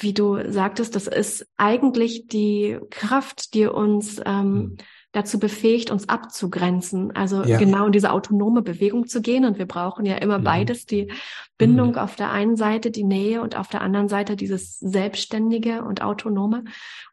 [0.00, 4.76] wie du sagtest, das ist eigentlich die Kraft, die uns ähm, mhm
[5.12, 7.16] dazu befähigt, uns abzugrenzen.
[7.16, 7.58] Also ja.
[7.58, 9.44] genau in diese autonome Bewegung zu gehen.
[9.46, 10.44] Und wir brauchen ja immer mhm.
[10.44, 11.10] beides, die
[11.56, 11.98] Bindung mhm.
[11.98, 16.64] auf der einen Seite, die Nähe und auf der anderen Seite dieses Selbstständige und Autonome.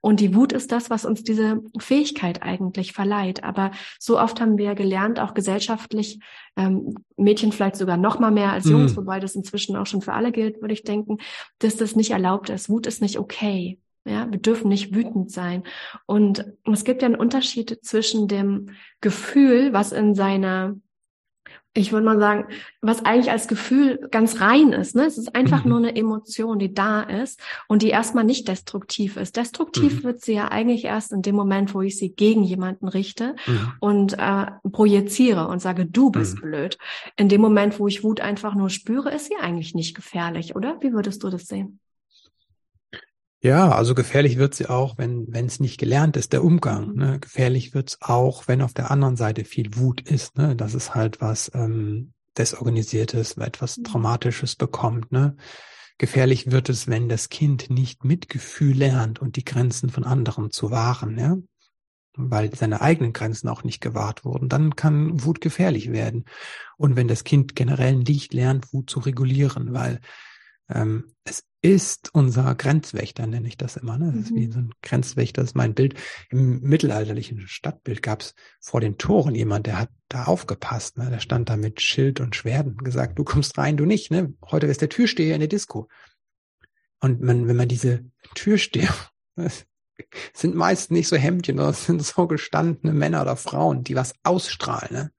[0.02, 3.44] Und die Wut ist das, was uns diese Fähigkeit eigentlich verleiht.
[3.44, 6.20] Aber so oft haben wir gelernt, auch gesellschaftlich,
[6.58, 8.98] ähm, Mädchen vielleicht sogar noch mal mehr als Jungs, mhm.
[8.98, 11.18] wobei das inzwischen auch schon für alle gilt, würde ich denken,
[11.60, 12.70] dass das nicht erlaubt ist.
[12.70, 13.80] Wut ist nicht okay.
[14.08, 15.64] Ja, wir dürfen nicht wütend sein.
[16.06, 18.70] Und es gibt ja einen Unterschied zwischen dem
[19.02, 20.76] Gefühl, was in seiner,
[21.74, 22.46] ich würde mal sagen,
[22.82, 24.96] was eigentlich als Gefühl ganz rein ist.
[24.96, 25.06] Ne?
[25.06, 25.70] Es ist einfach mhm.
[25.72, 29.38] nur eine Emotion, die da ist und die erstmal nicht destruktiv ist.
[29.38, 30.04] Destruktiv mhm.
[30.04, 33.72] wird sie ja eigentlich erst in dem Moment, wo ich sie gegen jemanden richte mhm.
[33.80, 36.42] und äh, projiziere und sage, du bist mhm.
[36.42, 36.78] blöd.
[37.18, 40.78] In dem Moment, wo ich Wut einfach nur spüre, ist sie eigentlich nicht gefährlich, oder?
[40.82, 41.80] Wie würdest du das sehen?
[43.46, 46.96] Ja, also gefährlich wird sie auch, wenn wenn es nicht gelernt ist, der Umgang.
[46.96, 47.20] Ne?
[47.20, 50.36] Gefährlich wird es auch, wenn auf der anderen Seite viel Wut ist.
[50.36, 50.56] Ne?
[50.56, 53.84] Das ist halt was ähm, Desorganisiertes, etwas mhm.
[53.84, 55.12] Traumatisches bekommt.
[55.12, 55.36] Ne?
[56.00, 60.72] Gefährlich wird es, wenn das Kind nicht Mitgefühl lernt und die Grenzen von anderen zu
[60.72, 61.38] wahren, ja?
[62.16, 64.50] weil seine eigenen Grenzen auch nicht gewahrt wurden.
[64.50, 66.26] Dann kann Wut gefährlich werden.
[66.78, 70.00] Und wenn das Kind generell nicht lernt, Wut zu regulieren, weil
[70.70, 73.98] ähm, es ist unser Grenzwächter, nenne ich das immer.
[73.98, 74.12] Ne?
[74.12, 74.52] Das ist wie mhm.
[74.52, 75.96] so ein Grenzwächter, das ist mein Bild.
[76.30, 80.98] Im mittelalterlichen Stadtbild gab es vor den Toren jemand, der hat da aufgepasst.
[80.98, 81.10] Ne?
[81.10, 84.12] Der stand da mit Schild und Schwert und gesagt, du kommst rein, du nicht.
[84.12, 84.34] Ne?
[84.50, 85.88] Heute ist der Türsteher in der Disco.
[87.00, 88.94] Und man, wenn man diese Türsteher,
[90.34, 94.92] sind meist nicht so Hemdchen, sondern sind so gestandene Männer oder Frauen, die was ausstrahlen.
[94.92, 95.12] Ne?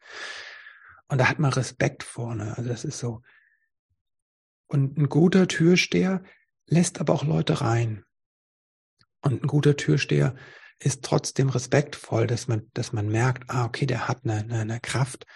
[1.08, 2.34] Und da hat man Respekt vor.
[2.34, 2.56] Ne?
[2.56, 3.22] Also das ist so,
[4.68, 6.22] und ein guter Türsteher
[6.66, 8.04] lässt aber auch Leute rein.
[9.20, 10.34] Und ein guter Türsteher
[10.78, 14.80] ist trotzdem respektvoll, dass man, dass man merkt, ah, okay, der hat eine, eine, eine
[14.80, 15.26] Kraft.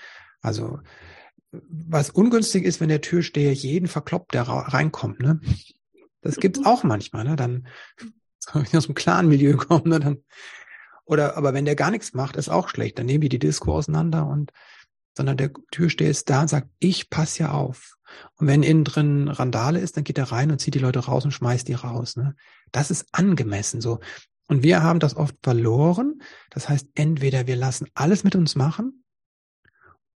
[0.43, 0.81] Also,
[1.51, 5.41] was ungünstig ist, wenn der Türsteher jeden verkloppt, der reinkommt, ne?
[6.23, 7.37] Das gibt's auch manchmal, ne?
[7.37, 7.67] Dann,
[8.53, 10.01] wenn ich aus dem Clan-Milieu komme, ne?
[10.01, 10.25] Dann,
[11.05, 12.99] oder, aber wenn der gar nichts macht, ist auch schlecht.
[12.99, 14.53] Dann nehmen die die Disco auseinander und,
[15.17, 17.97] sondern der Türsteher ist da und sagt, ich passe ja auf.
[18.37, 21.25] Und wenn innen drin Randale ist, dann geht er rein und zieht die Leute raus
[21.25, 22.17] und schmeißt die raus.
[22.17, 22.35] Ne?
[22.73, 24.01] Das ist angemessen so.
[24.49, 26.23] Und wir haben das oft verloren.
[26.51, 29.05] Das heißt, entweder wir lassen alles mit uns machen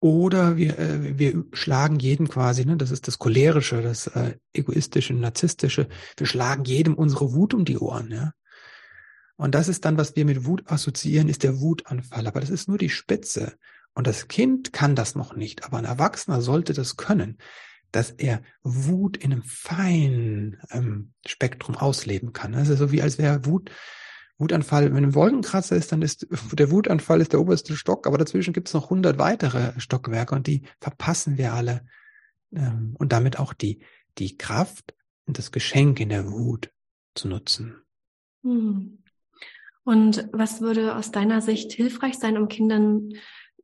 [0.00, 5.14] oder wir, äh, wir schlagen jedem quasi, ne, das ist das cholerische, das äh, egoistische,
[5.14, 8.10] narzisstische, wir schlagen jedem unsere Wut um die Ohren.
[8.10, 8.32] Ja?
[9.36, 12.26] Und das ist dann, was wir mit Wut assoziieren, ist der Wutanfall.
[12.26, 13.54] Aber das ist nur die Spitze.
[13.94, 17.38] Und das Kind kann das noch nicht, aber ein Erwachsener sollte das können
[17.94, 22.52] dass er Wut in einem feinen ähm, Spektrum ausleben kann.
[22.54, 23.70] Ist so wie als wäre Wut,
[24.36, 28.52] Wutanfall, wenn ein Wolkenkratzer ist, dann ist der Wutanfall ist der oberste Stock, aber dazwischen
[28.52, 31.86] gibt es noch hundert weitere Stockwerke und die verpassen wir alle.
[32.52, 33.78] Ähm, und damit auch die,
[34.18, 34.94] die Kraft
[35.26, 36.72] und das Geschenk in der Wut
[37.14, 37.76] zu nutzen.
[38.42, 38.98] Hm.
[39.84, 43.12] Und was würde aus deiner Sicht hilfreich sein, um Kindern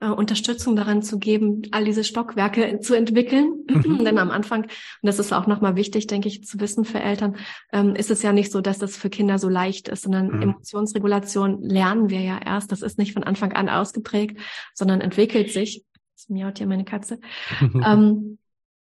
[0.01, 3.65] äh, Unterstützung daran zu geben, all diese Stockwerke zu entwickeln.
[3.69, 4.05] Mhm.
[4.05, 4.71] Denn am Anfang, und
[5.03, 7.37] das ist auch nochmal wichtig, denke ich, zu wissen für Eltern,
[7.73, 10.43] ähm, ist es ja nicht so, dass das für Kinder so leicht ist, sondern mhm.
[10.43, 12.73] Emotionsregulation lernen wir ja erst.
[12.73, 14.41] Das ist nicht von Anfang an ausgeprägt,
[14.75, 15.85] sondern entwickelt sich.
[16.17, 17.21] Das miaut hier meine Katze.
[17.61, 18.39] ähm,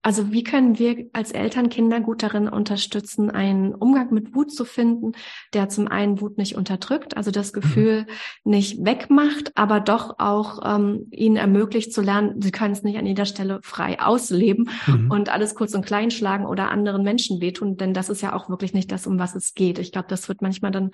[0.07, 4.65] also wie können wir als Eltern Kinder gut darin unterstützen, einen Umgang mit Wut zu
[4.65, 5.15] finden,
[5.53, 7.61] der zum einen Wut nicht unterdrückt, also das mhm.
[7.61, 8.51] Gefühl mhm.
[8.53, 13.05] nicht wegmacht, aber doch auch ähm, ihnen ermöglicht zu lernen, sie können es nicht an
[13.05, 15.11] jeder Stelle frei ausleben mhm.
[15.11, 18.49] und alles kurz und klein schlagen oder anderen Menschen wehtun, denn das ist ja auch
[18.49, 19.81] wirklich nicht das, um was es geht.
[19.81, 20.93] Ich glaube, das wird manchmal dann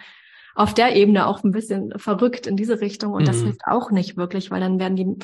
[0.55, 3.27] auf der Ebene auch ein bisschen verrückt in diese Richtung und mhm.
[3.27, 5.16] das hilft auch nicht wirklich, weil dann werden die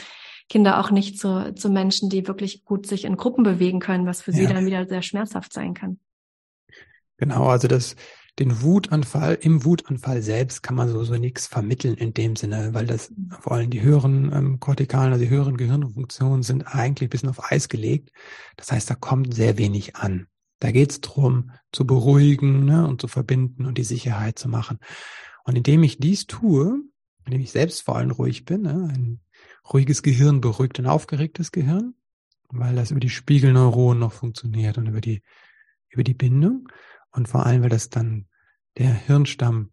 [0.48, 4.22] Kinder auch nicht zu, zu Menschen, die wirklich gut sich in Gruppen bewegen können, was
[4.22, 4.38] für ja.
[4.38, 5.98] sie dann wieder sehr schmerzhaft sein kann.
[7.18, 7.96] Genau, also das,
[8.38, 12.86] den Wutanfall, im Wutanfall selbst kann man so, so nichts vermitteln in dem Sinne, weil
[12.86, 17.30] das vor allem die höheren ähm, kortikalen, also die höheren Gehirnfunktionen sind eigentlich ein bisschen
[17.30, 18.10] auf Eis gelegt.
[18.56, 20.28] Das heißt, da kommt sehr wenig an.
[20.60, 24.78] Da geht es darum, zu beruhigen ne, und zu verbinden und die Sicherheit zu machen.
[25.44, 26.80] Und indem ich dies tue,
[27.26, 29.20] indem ich selbst vor allem ruhig bin, ne, ein
[29.72, 31.94] ruhiges Gehirn beruhigt ein aufgeregtes Gehirn,
[32.48, 35.22] weil das über die Spiegelneuronen noch funktioniert und über die,
[35.90, 36.68] über die Bindung.
[37.10, 38.26] Und vor allem, weil das dann
[38.76, 39.70] der Hirnstamm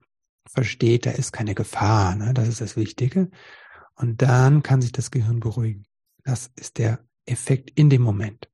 [0.48, 2.16] versteht, da ist keine Gefahr.
[2.16, 2.34] Ne?
[2.34, 3.30] Das ist das Wichtige.
[3.96, 5.86] Und dann kann sich das Gehirn beruhigen.
[6.24, 8.50] Das ist der Effekt in dem Moment.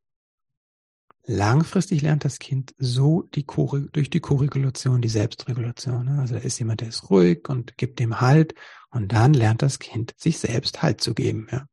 [1.33, 3.45] Langfristig lernt das Kind so die
[3.93, 6.05] durch die Korregulation, die Selbstregulation.
[6.05, 6.19] Ne?
[6.19, 8.53] Also da ist jemand, der ist ruhig und gibt dem Halt
[8.89, 11.47] und dann lernt das Kind, sich selbst Halt zu geben.
[11.49, 11.67] Ja?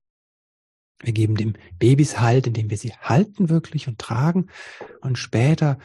[1.01, 4.47] Wir geben dem Babys Halt, indem wir sie halten wirklich und tragen
[5.01, 5.79] und später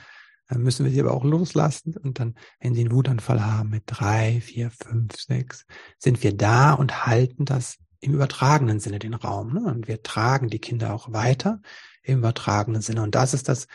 [0.49, 3.83] dann müssen wir sie aber auch loslassen und dann, wenn sie einen Wutanfall haben mit
[3.87, 5.65] drei, vier, fünf, sechs,
[5.97, 9.53] sind wir da und halten das im übertragenen Sinne den Raum.
[9.53, 9.61] Ne?
[9.61, 11.59] Und wir tragen die Kinder auch weiter
[12.03, 13.01] im übertragenen Sinne.
[13.01, 13.67] Und das ist das,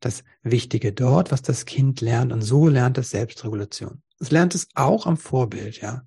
[0.00, 2.32] das Wichtige dort, was das Kind lernt.
[2.32, 4.02] Und so lernt es Selbstregulation.
[4.18, 6.02] Es lernt es auch am Vorbild, ja.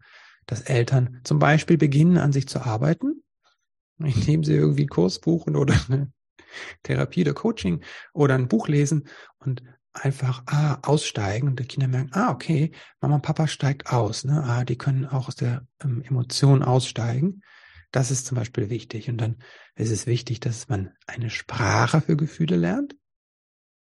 [0.45, 3.23] Dass Eltern zum Beispiel beginnen, an sich zu arbeiten,
[3.99, 6.11] indem sie irgendwie einen Kurs buchen oder eine
[6.83, 7.81] Therapie oder Coaching
[8.13, 9.07] oder ein Buch lesen
[9.39, 9.63] und
[9.93, 14.23] einfach ah, aussteigen und die Kinder merken, ah, okay, Mama und Papa steigt aus.
[14.23, 14.43] Ne?
[14.43, 17.41] Ah, die können auch aus der ähm, Emotion aussteigen.
[17.97, 19.09] Das ist zum Beispiel wichtig.
[19.09, 19.37] Und dann
[19.73, 22.95] ist es wichtig, dass man eine Sprache für Gefühle lernt,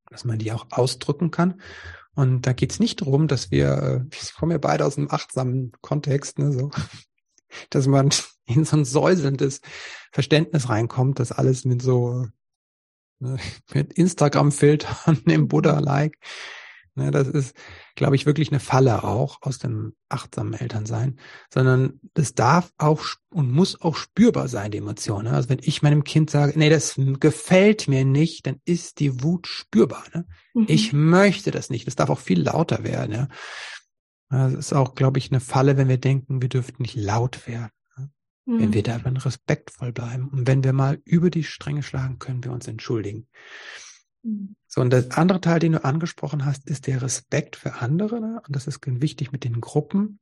[0.08, 1.60] dass man die auch ausdrücken kann.
[2.14, 5.10] Und da geht es nicht darum, dass wir, äh, wir kommen ja beide aus einem
[5.10, 6.70] achtsamen Kontext, ne, so,
[7.70, 8.08] dass man
[8.46, 9.60] in so ein säuselndes
[10.10, 12.24] Verständnis reinkommt, dass alles mit so
[13.20, 13.36] Ne,
[13.74, 16.16] mit Instagram-Filtern im Buddha-like.
[16.98, 17.56] Ne, das ist,
[17.94, 21.18] glaube ich, wirklich eine Falle auch aus dem achtsamen Elternsein,
[21.52, 25.30] sondern das darf auch und muss auch spürbar sein, die Emotionen.
[25.30, 25.32] Ne?
[25.32, 29.46] Also wenn ich meinem Kind sage, nee, das gefällt mir nicht, dann ist die Wut
[29.46, 30.04] spürbar.
[30.14, 30.26] Ne?
[30.54, 30.66] Mhm.
[30.68, 31.86] Ich möchte das nicht.
[31.86, 33.12] Das darf auch viel lauter werden.
[33.12, 33.28] Ja?
[34.30, 37.70] Das ist auch, glaube ich, eine Falle, wenn wir denken, wir dürften nicht laut werden
[38.48, 38.60] mhm.
[38.60, 40.28] wenn wir da dann respektvoll bleiben.
[40.28, 43.28] Und wenn wir mal über die Stränge schlagen, können wir uns entschuldigen.
[44.22, 44.56] Mhm.
[44.68, 48.20] So, und der andere Teil, den du angesprochen hast, ist der Respekt für andere.
[48.20, 48.42] Ne?
[48.46, 50.20] Und das ist wichtig mit den Gruppen.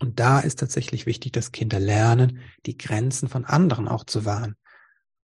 [0.00, 4.56] Und da ist tatsächlich wichtig, dass Kinder lernen, die Grenzen von anderen auch zu wahren.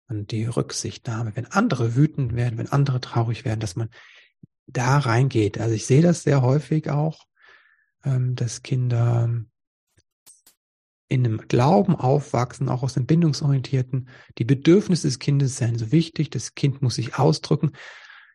[0.07, 3.89] Und die Rücksichtnahme, wenn andere wütend werden, wenn andere traurig werden, dass man
[4.65, 5.59] da reingeht.
[5.59, 7.25] Also ich sehe das sehr häufig auch,
[8.03, 9.29] ähm, dass Kinder
[11.07, 14.09] in einem Glauben aufwachsen, auch aus dem Bindungsorientierten.
[14.37, 17.71] Die Bedürfnisse des Kindes seien so wichtig, das Kind muss sich ausdrücken.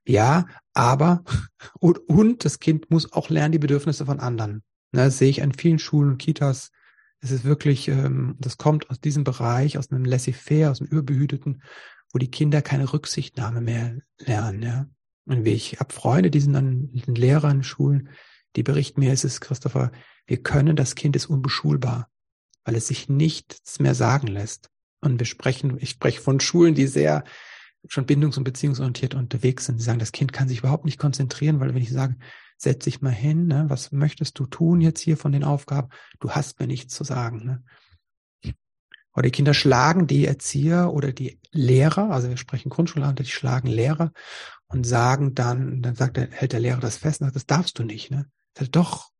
[0.06, 1.24] Ja, aber
[1.80, 4.62] und, und das Kind muss auch lernen, die Bedürfnisse von anderen.
[4.92, 6.70] Ne, das sehe ich an vielen Schulen und Kitas.
[7.20, 11.62] Es ist wirklich, ähm, das kommt aus diesem Bereich, aus einem Laissez-faire, aus dem Überbehüteten,
[12.12, 14.62] wo die Kinder keine Rücksichtnahme mehr lernen.
[14.62, 14.86] Ja.
[15.26, 18.08] Und wie ich habe Freunde, die sind dann sind Lehrer in Schulen,
[18.56, 19.92] die berichten mir, es ist Christopher,
[20.26, 22.10] wir können, das Kind ist unbeschulbar
[22.64, 24.70] weil es sich nichts mehr sagen lässt.
[25.00, 27.24] Und wir sprechen, ich spreche von Schulen, die sehr
[27.88, 29.78] schon bindungs- und beziehungsorientiert unterwegs sind.
[29.78, 32.16] Die sagen, das Kind kann sich überhaupt nicht konzentrieren, weil wenn ich sage,
[32.56, 35.88] setz dich mal hin, ne, was möchtest du tun jetzt hier von den Aufgaben?
[36.20, 37.44] Du hast mir nichts zu sagen.
[37.44, 38.54] Ne?
[39.14, 43.68] Oder die Kinder schlagen die Erzieher oder die Lehrer, also wir sprechen Grundschule die schlagen
[43.68, 44.12] Lehrer
[44.68, 47.78] und sagen dann, dann sagt der, hält der Lehrer das fest und sagt, das darfst
[47.78, 48.10] du nicht.
[48.10, 48.26] Ne?
[48.56, 49.10] Sagt, doch,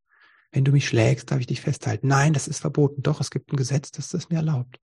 [0.53, 2.09] wenn du mich schlägst, darf ich dich festhalten.
[2.09, 3.03] Nein, das ist verboten.
[3.03, 4.81] Doch, es gibt ein Gesetz, das das mir erlaubt.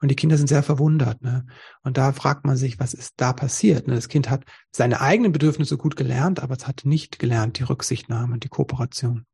[0.00, 1.22] Und die Kinder sind sehr verwundert.
[1.22, 1.46] Ne?
[1.82, 3.86] Und da fragt man sich, was ist da passiert?
[3.86, 3.94] Ne?
[3.94, 8.34] Das Kind hat seine eigenen Bedürfnisse gut gelernt, aber es hat nicht gelernt, die Rücksichtnahme
[8.34, 9.26] und die Kooperation.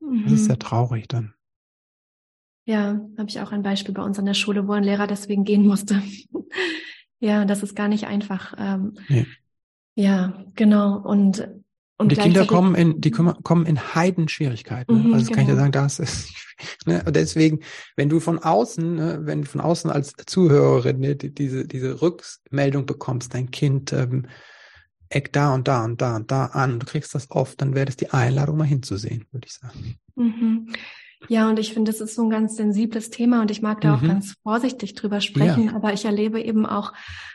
[0.00, 0.24] Mhm.
[0.24, 0.60] Das ist sehr mhm.
[0.60, 1.34] traurig dann.
[2.64, 5.44] Ja, habe ich auch ein Beispiel bei uns an der Schule, wo ein Lehrer deswegen
[5.44, 6.02] gehen musste.
[7.20, 8.54] ja, das ist gar nicht einfach.
[8.58, 9.26] Ähm, nee.
[9.94, 10.98] Ja, genau.
[10.98, 11.48] Und
[11.98, 14.96] und die Kinder kommen in, die kommen in Heidenschwierigkeiten.
[14.96, 15.08] Ne?
[15.08, 15.34] Mhm, also genau.
[15.34, 15.60] kann ich genau.
[15.60, 16.34] sagen, das ist,
[16.86, 17.02] ne?
[17.08, 17.60] Deswegen,
[17.96, 22.02] wenn du von außen, ne, wenn du von außen als Zuhörerin ne, die, diese, diese
[22.02, 24.26] Rückmeldung bekommst, dein Kind ähm,
[25.08, 27.74] eckt da und da und da und da an und du kriegst das oft, dann
[27.74, 29.96] wäre das die Einladung, mal hinzusehen, würde ich sagen.
[30.16, 30.72] Mhm.
[31.28, 33.88] Ja, und ich finde, das ist so ein ganz sensibles Thema und ich mag da
[33.88, 33.94] mhm.
[33.94, 35.74] auch ganz vorsichtig drüber sprechen, ja.
[35.74, 36.92] aber ich erlebe eben auch,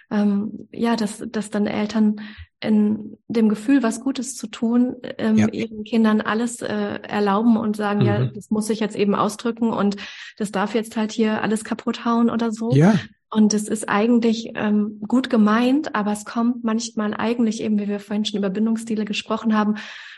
[0.09, 2.21] ähm, ja, dass, dass dann Eltern
[2.59, 5.47] in dem Gefühl, was Gutes zu tun, ähm, ja.
[5.47, 8.05] ihren Kindern alles äh, erlauben und sagen, mhm.
[8.05, 9.97] ja, das muss ich jetzt eben ausdrücken und
[10.37, 12.71] das darf jetzt halt hier alles kaputt hauen oder so.
[12.73, 12.93] Ja.
[13.33, 18.01] Und es ist eigentlich ähm, gut gemeint, aber es kommt manchmal eigentlich eben, wie wir
[18.01, 19.75] vorhin schon über Bindungsstile gesprochen haben,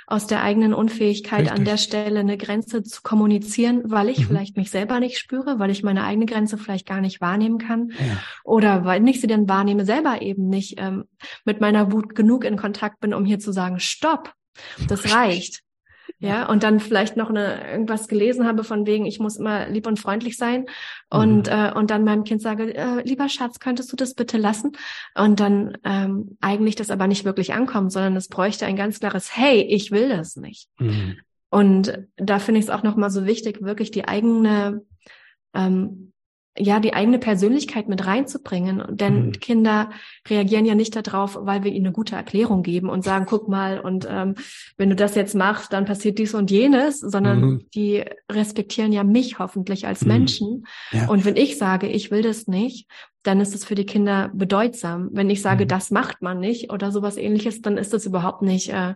[0.08, 1.58] aus der eigenen Unfähigkeit Richtig.
[1.58, 4.24] an der Stelle eine Grenze zu kommunizieren, weil ich mhm.
[4.24, 7.92] vielleicht mich selber nicht spüre, weil ich meine eigene Grenze vielleicht gar nicht wahrnehmen kann
[7.92, 8.18] ja.
[8.44, 11.06] oder weil ich sie dann wahrnehme, selber eben nicht ähm,
[11.46, 14.34] mit meiner Wut genug in Kontakt bin, um hier zu sagen, stopp,
[14.88, 15.62] das reicht.
[16.24, 19.88] Ja, und dann vielleicht noch eine irgendwas gelesen habe von wegen, ich muss immer lieb
[19.88, 20.68] und freundlich sein
[21.10, 21.54] und mhm.
[21.54, 24.72] äh, und dann meinem Kind sage, äh, lieber Schatz, könntest du das bitte lassen?
[25.16, 29.36] Und dann ähm, eigentlich das aber nicht wirklich ankommt, sondern es bräuchte ein ganz klares
[29.36, 30.70] Hey, ich will das nicht.
[30.80, 31.18] Mhm.
[31.50, 34.82] Und da finde ich es auch noch mal so wichtig, wirklich die eigene
[35.54, 36.13] ähm,
[36.58, 38.84] ja, die eigene Persönlichkeit mit reinzubringen.
[38.90, 39.32] Denn mhm.
[39.34, 39.90] Kinder
[40.30, 43.80] reagieren ja nicht darauf, weil wir ihnen eine gute Erklärung geben und sagen, guck mal,
[43.80, 44.36] und ähm,
[44.78, 47.66] wenn du das jetzt machst, dann passiert dies und jenes, sondern mhm.
[47.74, 50.08] die respektieren ja mich hoffentlich als mhm.
[50.08, 50.68] Menschen.
[50.92, 51.10] Ja.
[51.10, 52.88] Und wenn ich sage, ich will das nicht,
[53.24, 55.10] dann ist es für die Kinder bedeutsam.
[55.12, 55.70] Wenn ich sage, mhm.
[55.70, 58.94] das macht man nicht oder sowas ähnliches, dann ist das überhaupt nicht äh,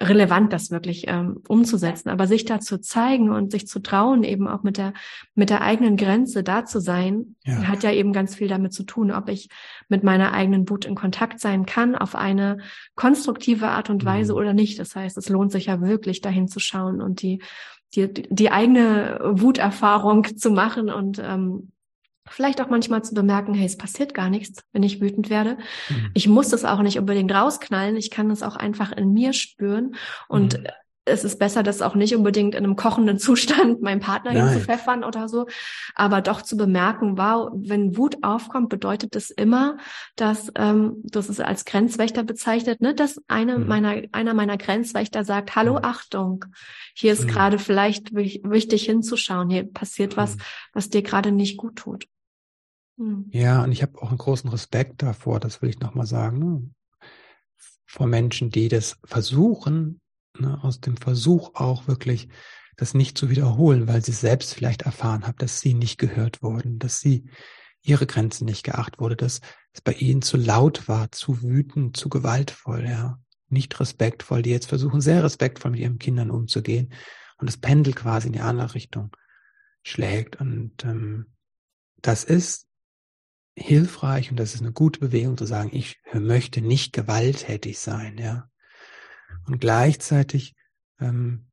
[0.00, 2.08] relevant, das wirklich ähm, umzusetzen.
[2.08, 4.94] Aber sich da zu zeigen und sich zu trauen, eben auch mit der,
[5.34, 7.68] mit der eigenen Grenze da zu sein, ja.
[7.68, 9.48] hat ja eben ganz viel damit zu tun, ob ich
[9.88, 12.58] mit meiner eigenen Wut in Kontakt sein kann, auf eine
[12.94, 14.38] konstruktive Art und Weise mhm.
[14.38, 14.78] oder nicht.
[14.78, 17.42] Das heißt, es lohnt sich ja wirklich dahin zu schauen und die,
[17.94, 21.72] die, die eigene Wuterfahrung zu machen und ähm,
[22.32, 25.58] Vielleicht auch manchmal zu bemerken, hey, es passiert gar nichts, wenn ich wütend werde.
[25.88, 26.10] Mhm.
[26.14, 27.96] Ich muss das auch nicht unbedingt rausknallen.
[27.96, 29.96] Ich kann das auch einfach in mir spüren.
[30.28, 30.66] Und mhm.
[31.04, 34.48] es ist besser, das auch nicht unbedingt in einem kochenden Zustand meinem Partner Nein.
[34.48, 35.46] hinzupfeffern oder so.
[35.94, 39.76] Aber doch zu bemerken, wow, wenn Wut aufkommt, bedeutet das immer,
[40.16, 43.68] dass, ähm, das ist als Grenzwächter bezeichnet, ne, dass eine mhm.
[43.68, 45.84] meiner, einer meiner Grenzwächter sagt, hallo, mhm.
[45.84, 46.44] Achtung,
[46.94, 47.28] hier ist mhm.
[47.28, 49.50] gerade vielleicht wichtig hinzuschauen.
[49.50, 50.40] Hier passiert was, mhm.
[50.72, 52.06] was dir gerade nicht gut tut.
[52.96, 53.26] Mhm.
[53.30, 56.70] Ja, und ich habe auch einen großen Respekt davor, das will ich nochmal sagen, ne?
[57.86, 60.00] vor Menschen, die das versuchen,
[60.38, 60.58] ne?
[60.62, 62.28] aus dem Versuch auch wirklich
[62.76, 66.78] das nicht zu wiederholen, weil sie selbst vielleicht erfahren haben, dass sie nicht gehört wurden,
[66.78, 67.28] dass sie
[67.82, 69.40] ihre Grenzen nicht geachtet wurde, dass
[69.72, 74.68] es bei ihnen zu laut war, zu wütend, zu gewaltvoll, ja, nicht respektvoll, die jetzt
[74.68, 76.92] versuchen, sehr respektvoll mit ihren Kindern umzugehen
[77.38, 79.14] und das Pendel quasi in die andere Richtung
[79.82, 80.40] schlägt.
[80.40, 81.26] Und ähm,
[82.00, 82.66] das ist
[83.54, 88.48] hilfreich und das ist eine gute Bewegung zu sagen, ich möchte nicht gewalttätig sein, ja.
[89.46, 90.54] Und gleichzeitig
[91.00, 91.46] ähm,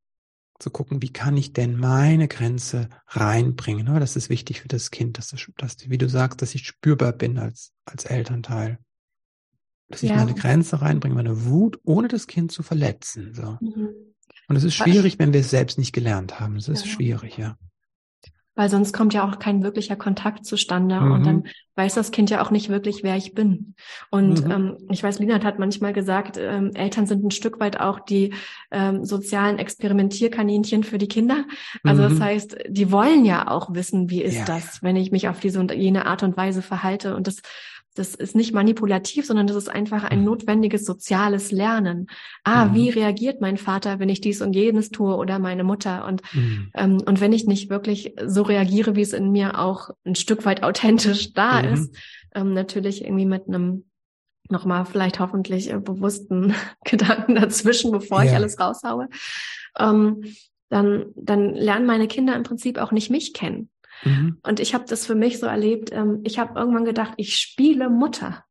[0.59, 3.85] zu gucken, wie kann ich denn meine Grenze reinbringen.
[3.85, 3.99] Ne?
[3.99, 7.13] Das ist wichtig für das Kind, dass, das, dass wie du sagst, dass ich spürbar
[7.13, 8.77] bin als, als Elternteil.
[9.87, 10.17] Dass ich ja.
[10.17, 13.33] meine Grenze reinbringe, meine Wut, ohne das Kind zu verletzen.
[13.33, 13.57] So.
[13.61, 13.89] Mhm.
[14.47, 16.57] Und es ist schwierig, wenn wir es selbst nicht gelernt haben.
[16.57, 16.91] Es ist ja.
[16.91, 17.57] schwierig, ja
[18.59, 21.11] weil sonst kommt ja auch kein wirklicher Kontakt zustande mhm.
[21.13, 21.43] und dann
[21.77, 23.73] weiß das Kind ja auch nicht wirklich, wer ich bin.
[24.11, 24.51] Und mhm.
[24.51, 28.33] ähm, ich weiß, Linat hat manchmal gesagt, ähm, Eltern sind ein Stück weit auch die
[28.69, 31.45] ähm, sozialen Experimentierkaninchen für die Kinder.
[31.85, 32.09] Also mhm.
[32.09, 34.43] das heißt, die wollen ja auch wissen, wie ist ja.
[34.43, 37.15] das, wenn ich mich auf diese und jene Art und Weise verhalte.
[37.15, 37.37] Und das
[37.99, 40.25] das ist nicht manipulativ, sondern das ist einfach ein mhm.
[40.25, 42.07] notwendiges soziales Lernen.
[42.45, 42.75] Ah, mhm.
[42.75, 46.05] wie reagiert mein Vater, wenn ich dies und jenes tue oder meine Mutter?
[46.05, 46.71] Und, mhm.
[46.75, 50.45] ähm, und wenn ich nicht wirklich so reagiere, wie es in mir auch ein Stück
[50.45, 51.73] weit authentisch da mhm.
[51.73, 51.95] ist,
[52.33, 53.83] ähm, natürlich irgendwie mit einem
[54.49, 56.53] nochmal vielleicht hoffentlich äh, bewussten
[56.85, 58.29] Gedanken dazwischen, bevor ja.
[58.29, 59.09] ich alles raushaue,
[59.77, 60.23] ähm,
[60.69, 63.69] dann, dann lernen meine Kinder im Prinzip auch nicht mich kennen.
[64.03, 64.37] Mhm.
[64.43, 67.89] Und ich habe das für mich so erlebt, ähm, ich habe irgendwann gedacht, ich spiele
[67.89, 68.43] Mutter.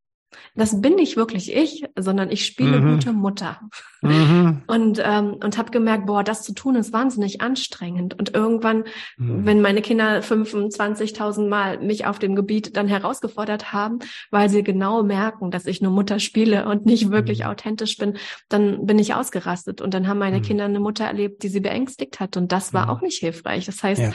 [0.55, 2.95] Das bin nicht wirklich ich, sondern ich spiele mhm.
[2.95, 3.59] gute Mutter.
[4.01, 4.63] Mhm.
[4.67, 8.17] Und, ähm, und habe gemerkt, boah, das zu tun ist wahnsinnig anstrengend.
[8.17, 8.83] Und irgendwann,
[9.17, 9.45] mhm.
[9.45, 13.99] wenn meine Kinder 25.000 Mal mich auf dem Gebiet dann herausgefordert haben,
[14.31, 17.45] weil sie genau merken, dass ich nur Mutter spiele und nicht wirklich mhm.
[17.45, 18.17] authentisch bin,
[18.49, 19.81] dann bin ich ausgerastet.
[19.81, 20.43] Und dann haben meine mhm.
[20.43, 22.37] Kinder eine Mutter erlebt, die sie beängstigt hat.
[22.37, 22.91] Und das war mhm.
[22.91, 23.65] auch nicht hilfreich.
[23.65, 24.13] Das heißt, ja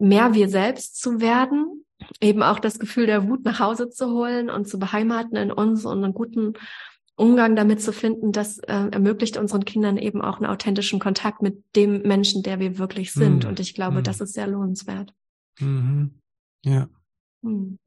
[0.00, 1.84] mehr wir selbst zu werden,
[2.20, 5.84] eben auch das Gefühl der Wut nach Hause zu holen und zu beheimaten in uns
[5.84, 6.54] und einen guten
[7.16, 11.62] Umgang damit zu finden, das äh, ermöglicht unseren Kindern eben auch einen authentischen Kontakt mit
[11.76, 13.44] dem Menschen, der wir wirklich sind.
[13.44, 13.50] Mhm.
[13.50, 14.04] Und ich glaube, mhm.
[14.04, 15.12] das ist sehr lohnenswert.
[15.58, 16.14] Mhm.
[16.64, 16.88] Ja.
[17.42, 17.78] Mhm.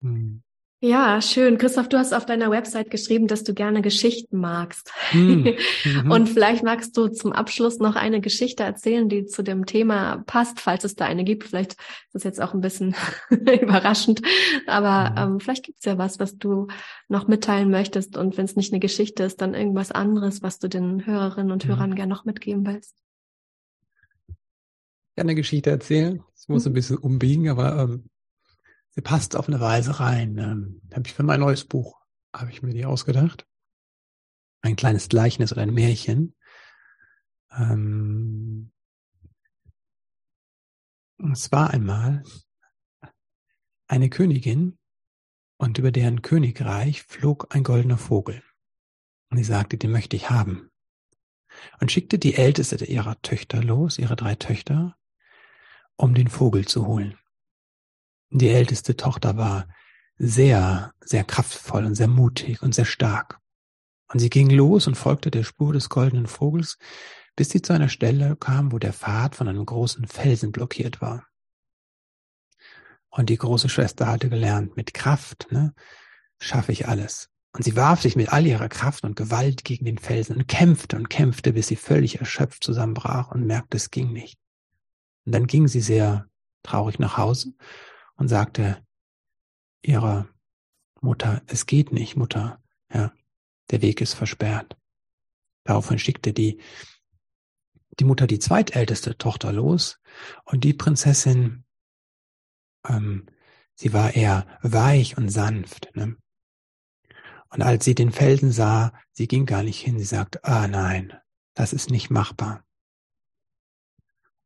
[0.00, 0.42] Mhm.
[0.84, 1.58] Ja, schön.
[1.58, 4.92] Christoph, du hast auf deiner Website geschrieben, dass du gerne Geschichten magst.
[5.10, 5.54] Hm.
[5.84, 6.10] Mhm.
[6.10, 10.60] Und vielleicht magst du zum Abschluss noch eine Geschichte erzählen, die zu dem Thema passt,
[10.60, 11.44] falls es da eine gibt.
[11.44, 12.94] Vielleicht ist es jetzt auch ein bisschen
[13.30, 14.22] überraschend,
[14.66, 15.34] aber mhm.
[15.34, 16.68] ähm, vielleicht gibt es ja was, was du
[17.08, 18.16] noch mitteilen möchtest.
[18.16, 21.64] Und wenn es nicht eine Geschichte ist, dann irgendwas anderes, was du den Hörerinnen und
[21.64, 21.70] mhm.
[21.70, 22.94] Hörern gerne noch mitgeben willst.
[25.16, 26.22] Ja, eine Geschichte erzählen.
[26.34, 26.70] Es muss mhm.
[26.70, 28.04] ein bisschen umbiegen, aber ähm,
[28.92, 30.38] sie passt auf eine Weise rein.
[30.38, 32.00] Ähm, habe ich für mein neues Buch,
[32.34, 33.46] habe ich mir die ausgedacht.
[34.62, 36.36] Ein kleines Gleichnis oder ein Märchen.
[37.50, 38.72] Ähm,
[41.32, 42.22] es war einmal
[43.86, 44.78] eine Königin
[45.56, 48.42] und über deren Königreich flog ein goldener Vogel.
[49.30, 50.70] Und sie sagte, den möchte ich haben.
[51.80, 54.96] Und schickte die älteste ihrer Töchter los, ihre drei Töchter,
[55.96, 57.18] um den Vogel zu holen.
[58.34, 59.68] Die älteste Tochter war
[60.16, 63.38] sehr, sehr kraftvoll und sehr mutig und sehr stark.
[64.08, 66.78] Und sie ging los und folgte der Spur des goldenen Vogels,
[67.36, 71.26] bis sie zu einer Stelle kam, wo der Pfad von einem großen Felsen blockiert war.
[73.10, 75.74] Und die große Schwester hatte gelernt, mit Kraft, ne,
[76.38, 77.28] schaffe ich alles.
[77.54, 80.96] Und sie warf sich mit all ihrer Kraft und Gewalt gegen den Felsen und kämpfte
[80.96, 84.38] und kämpfte, bis sie völlig erschöpft zusammenbrach und merkte, es ging nicht.
[85.26, 86.28] Und dann ging sie sehr
[86.62, 87.52] traurig nach Hause
[88.22, 88.86] und sagte
[89.84, 90.28] ihrer
[91.00, 92.62] Mutter, es geht nicht, Mutter,
[92.94, 93.12] ja,
[93.72, 94.76] der Weg ist versperrt.
[95.64, 96.60] Daraufhin schickte die,
[97.98, 99.98] die Mutter die zweitälteste Tochter los
[100.44, 101.64] und die Prinzessin,
[102.88, 103.26] ähm,
[103.74, 105.90] sie war eher weich und sanft.
[105.96, 106.16] Ne?
[107.48, 111.12] Und als sie den Felsen sah, sie ging gar nicht hin, sie sagte, ah nein,
[111.54, 112.64] das ist nicht machbar.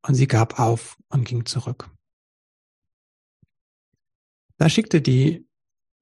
[0.00, 1.90] Und sie gab auf und ging zurück.
[4.58, 5.46] Da schickte die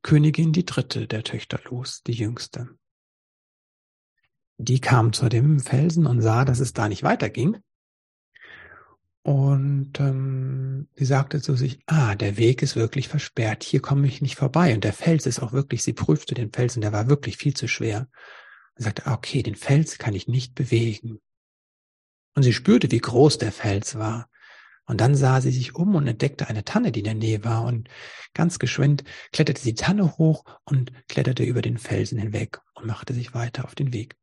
[0.02, 2.68] Königin die dritte der Töchter los, die jüngste.
[4.58, 7.58] Die kam zu dem Felsen und sah, dass es da nicht weiterging.
[9.22, 14.20] Und ähm, sie sagte zu sich, ah, der Weg ist wirklich versperrt, hier komme ich
[14.20, 14.74] nicht vorbei.
[14.74, 17.66] Und der Fels ist auch wirklich, sie prüfte den Felsen, der war wirklich viel zu
[17.66, 18.08] schwer.
[18.76, 21.20] Und sagte, okay, den Fels kann ich nicht bewegen.
[22.36, 24.28] Und sie spürte, wie groß der Fels war.
[24.86, 27.64] Und dann sah sie sich um und entdeckte eine Tanne, die in der Nähe war.
[27.64, 27.88] Und
[28.34, 33.14] ganz geschwind kletterte sie die Tanne hoch und kletterte über den Felsen hinweg und machte
[33.14, 34.16] sich weiter auf den Weg.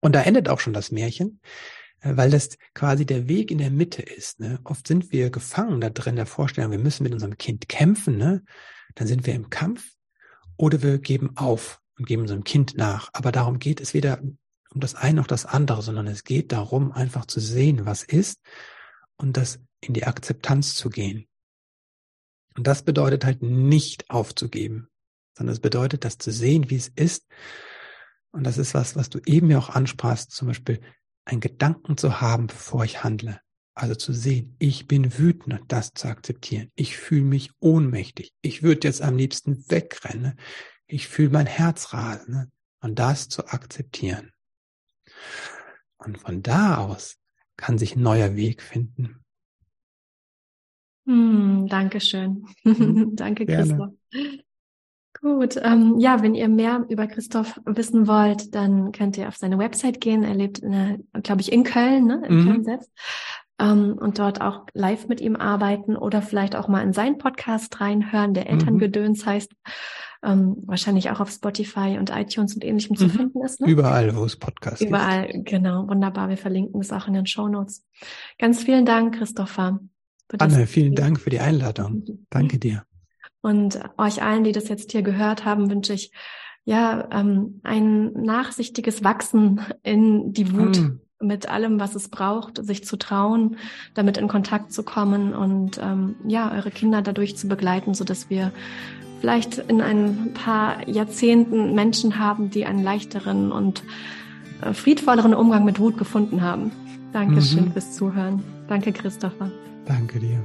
[0.00, 1.40] Und da endet auch schon das Märchen,
[2.00, 4.40] äh, weil das quasi der Weg in der Mitte ist.
[4.40, 4.58] Ne?
[4.64, 8.16] Oft sind wir gefangen da drin der Vorstellung, wir müssen mit unserem Kind kämpfen.
[8.16, 8.42] Ne?
[8.96, 9.92] Dann sind wir im Kampf
[10.56, 13.10] oder wir geben auf und geben unserem Kind nach.
[13.12, 14.20] Aber darum geht es weder
[14.70, 18.40] um das eine noch das andere, sondern es geht darum, einfach zu sehen, was ist
[19.18, 21.28] und das in die Akzeptanz zu gehen.
[22.56, 24.88] Und das bedeutet halt nicht aufzugeben,
[25.36, 27.26] sondern es bedeutet, das zu sehen, wie es ist.
[28.32, 30.80] Und das ist was, was du eben ja auch ansprachst, zum Beispiel
[31.24, 33.40] einen Gedanken zu haben, bevor ich handle.
[33.74, 36.72] Also zu sehen, ich bin wütend das zu akzeptieren.
[36.74, 38.34] Ich fühle mich ohnmächtig.
[38.42, 40.38] Ich würde jetzt am liebsten wegrennen.
[40.88, 42.50] Ich fühle mein Herz rasen.
[42.80, 44.32] Und das zu akzeptieren.
[45.96, 47.18] Und von da aus
[47.58, 49.22] kann sich ein neuer Weg finden.
[51.06, 52.46] Hm, Dankeschön.
[52.64, 53.12] Mhm.
[53.16, 53.92] Danke, Christoph.
[55.20, 59.58] Gut, ähm, ja, wenn ihr mehr über Christoph wissen wollt, dann könnt ihr auf seine
[59.58, 60.22] Website gehen.
[60.22, 62.22] Er lebt, glaube ich, in Köln, ne?
[62.26, 62.46] in mhm.
[62.46, 62.90] Köln selbst.
[63.58, 67.80] Ähm, und dort auch live mit ihm arbeiten oder vielleicht auch mal in seinen Podcast
[67.80, 68.50] reinhören, der mhm.
[68.50, 69.30] Elterngedöns mhm.
[69.30, 69.52] heißt,
[70.22, 72.98] ähm, wahrscheinlich auch auf Spotify und iTunes und ähnlichem mhm.
[72.98, 73.60] zu finden ist.
[73.60, 73.68] Ne?
[73.68, 75.48] Überall, wo es Podcasts Überall, gibt.
[75.48, 75.88] genau.
[75.88, 76.28] Wunderbar.
[76.28, 77.84] Wir verlinken es auch in den Show Notes.
[78.38, 79.80] Ganz vielen Dank, Christopher.
[80.38, 82.04] Anne, vielen Dank für die Einladung.
[82.30, 82.84] Danke dir.
[83.40, 86.12] Und euch allen, die das jetzt hier gehört haben, wünsche ich
[86.64, 91.00] ja ähm, ein nachsichtiges Wachsen in die Wut mm.
[91.26, 93.56] mit allem, was es braucht, sich zu trauen,
[93.94, 98.28] damit in Kontakt zu kommen und ähm, ja eure Kinder dadurch zu begleiten, so dass
[98.28, 98.52] wir
[99.20, 103.82] vielleicht in ein paar Jahrzehnten Menschen haben, die einen leichteren und
[104.62, 106.72] äh, friedvolleren Umgang mit Wut gefunden haben.
[107.12, 107.72] Dankeschön mhm.
[107.72, 108.42] fürs Zuhören.
[108.68, 109.50] Danke, Christopher.
[109.86, 110.40] Danke dir.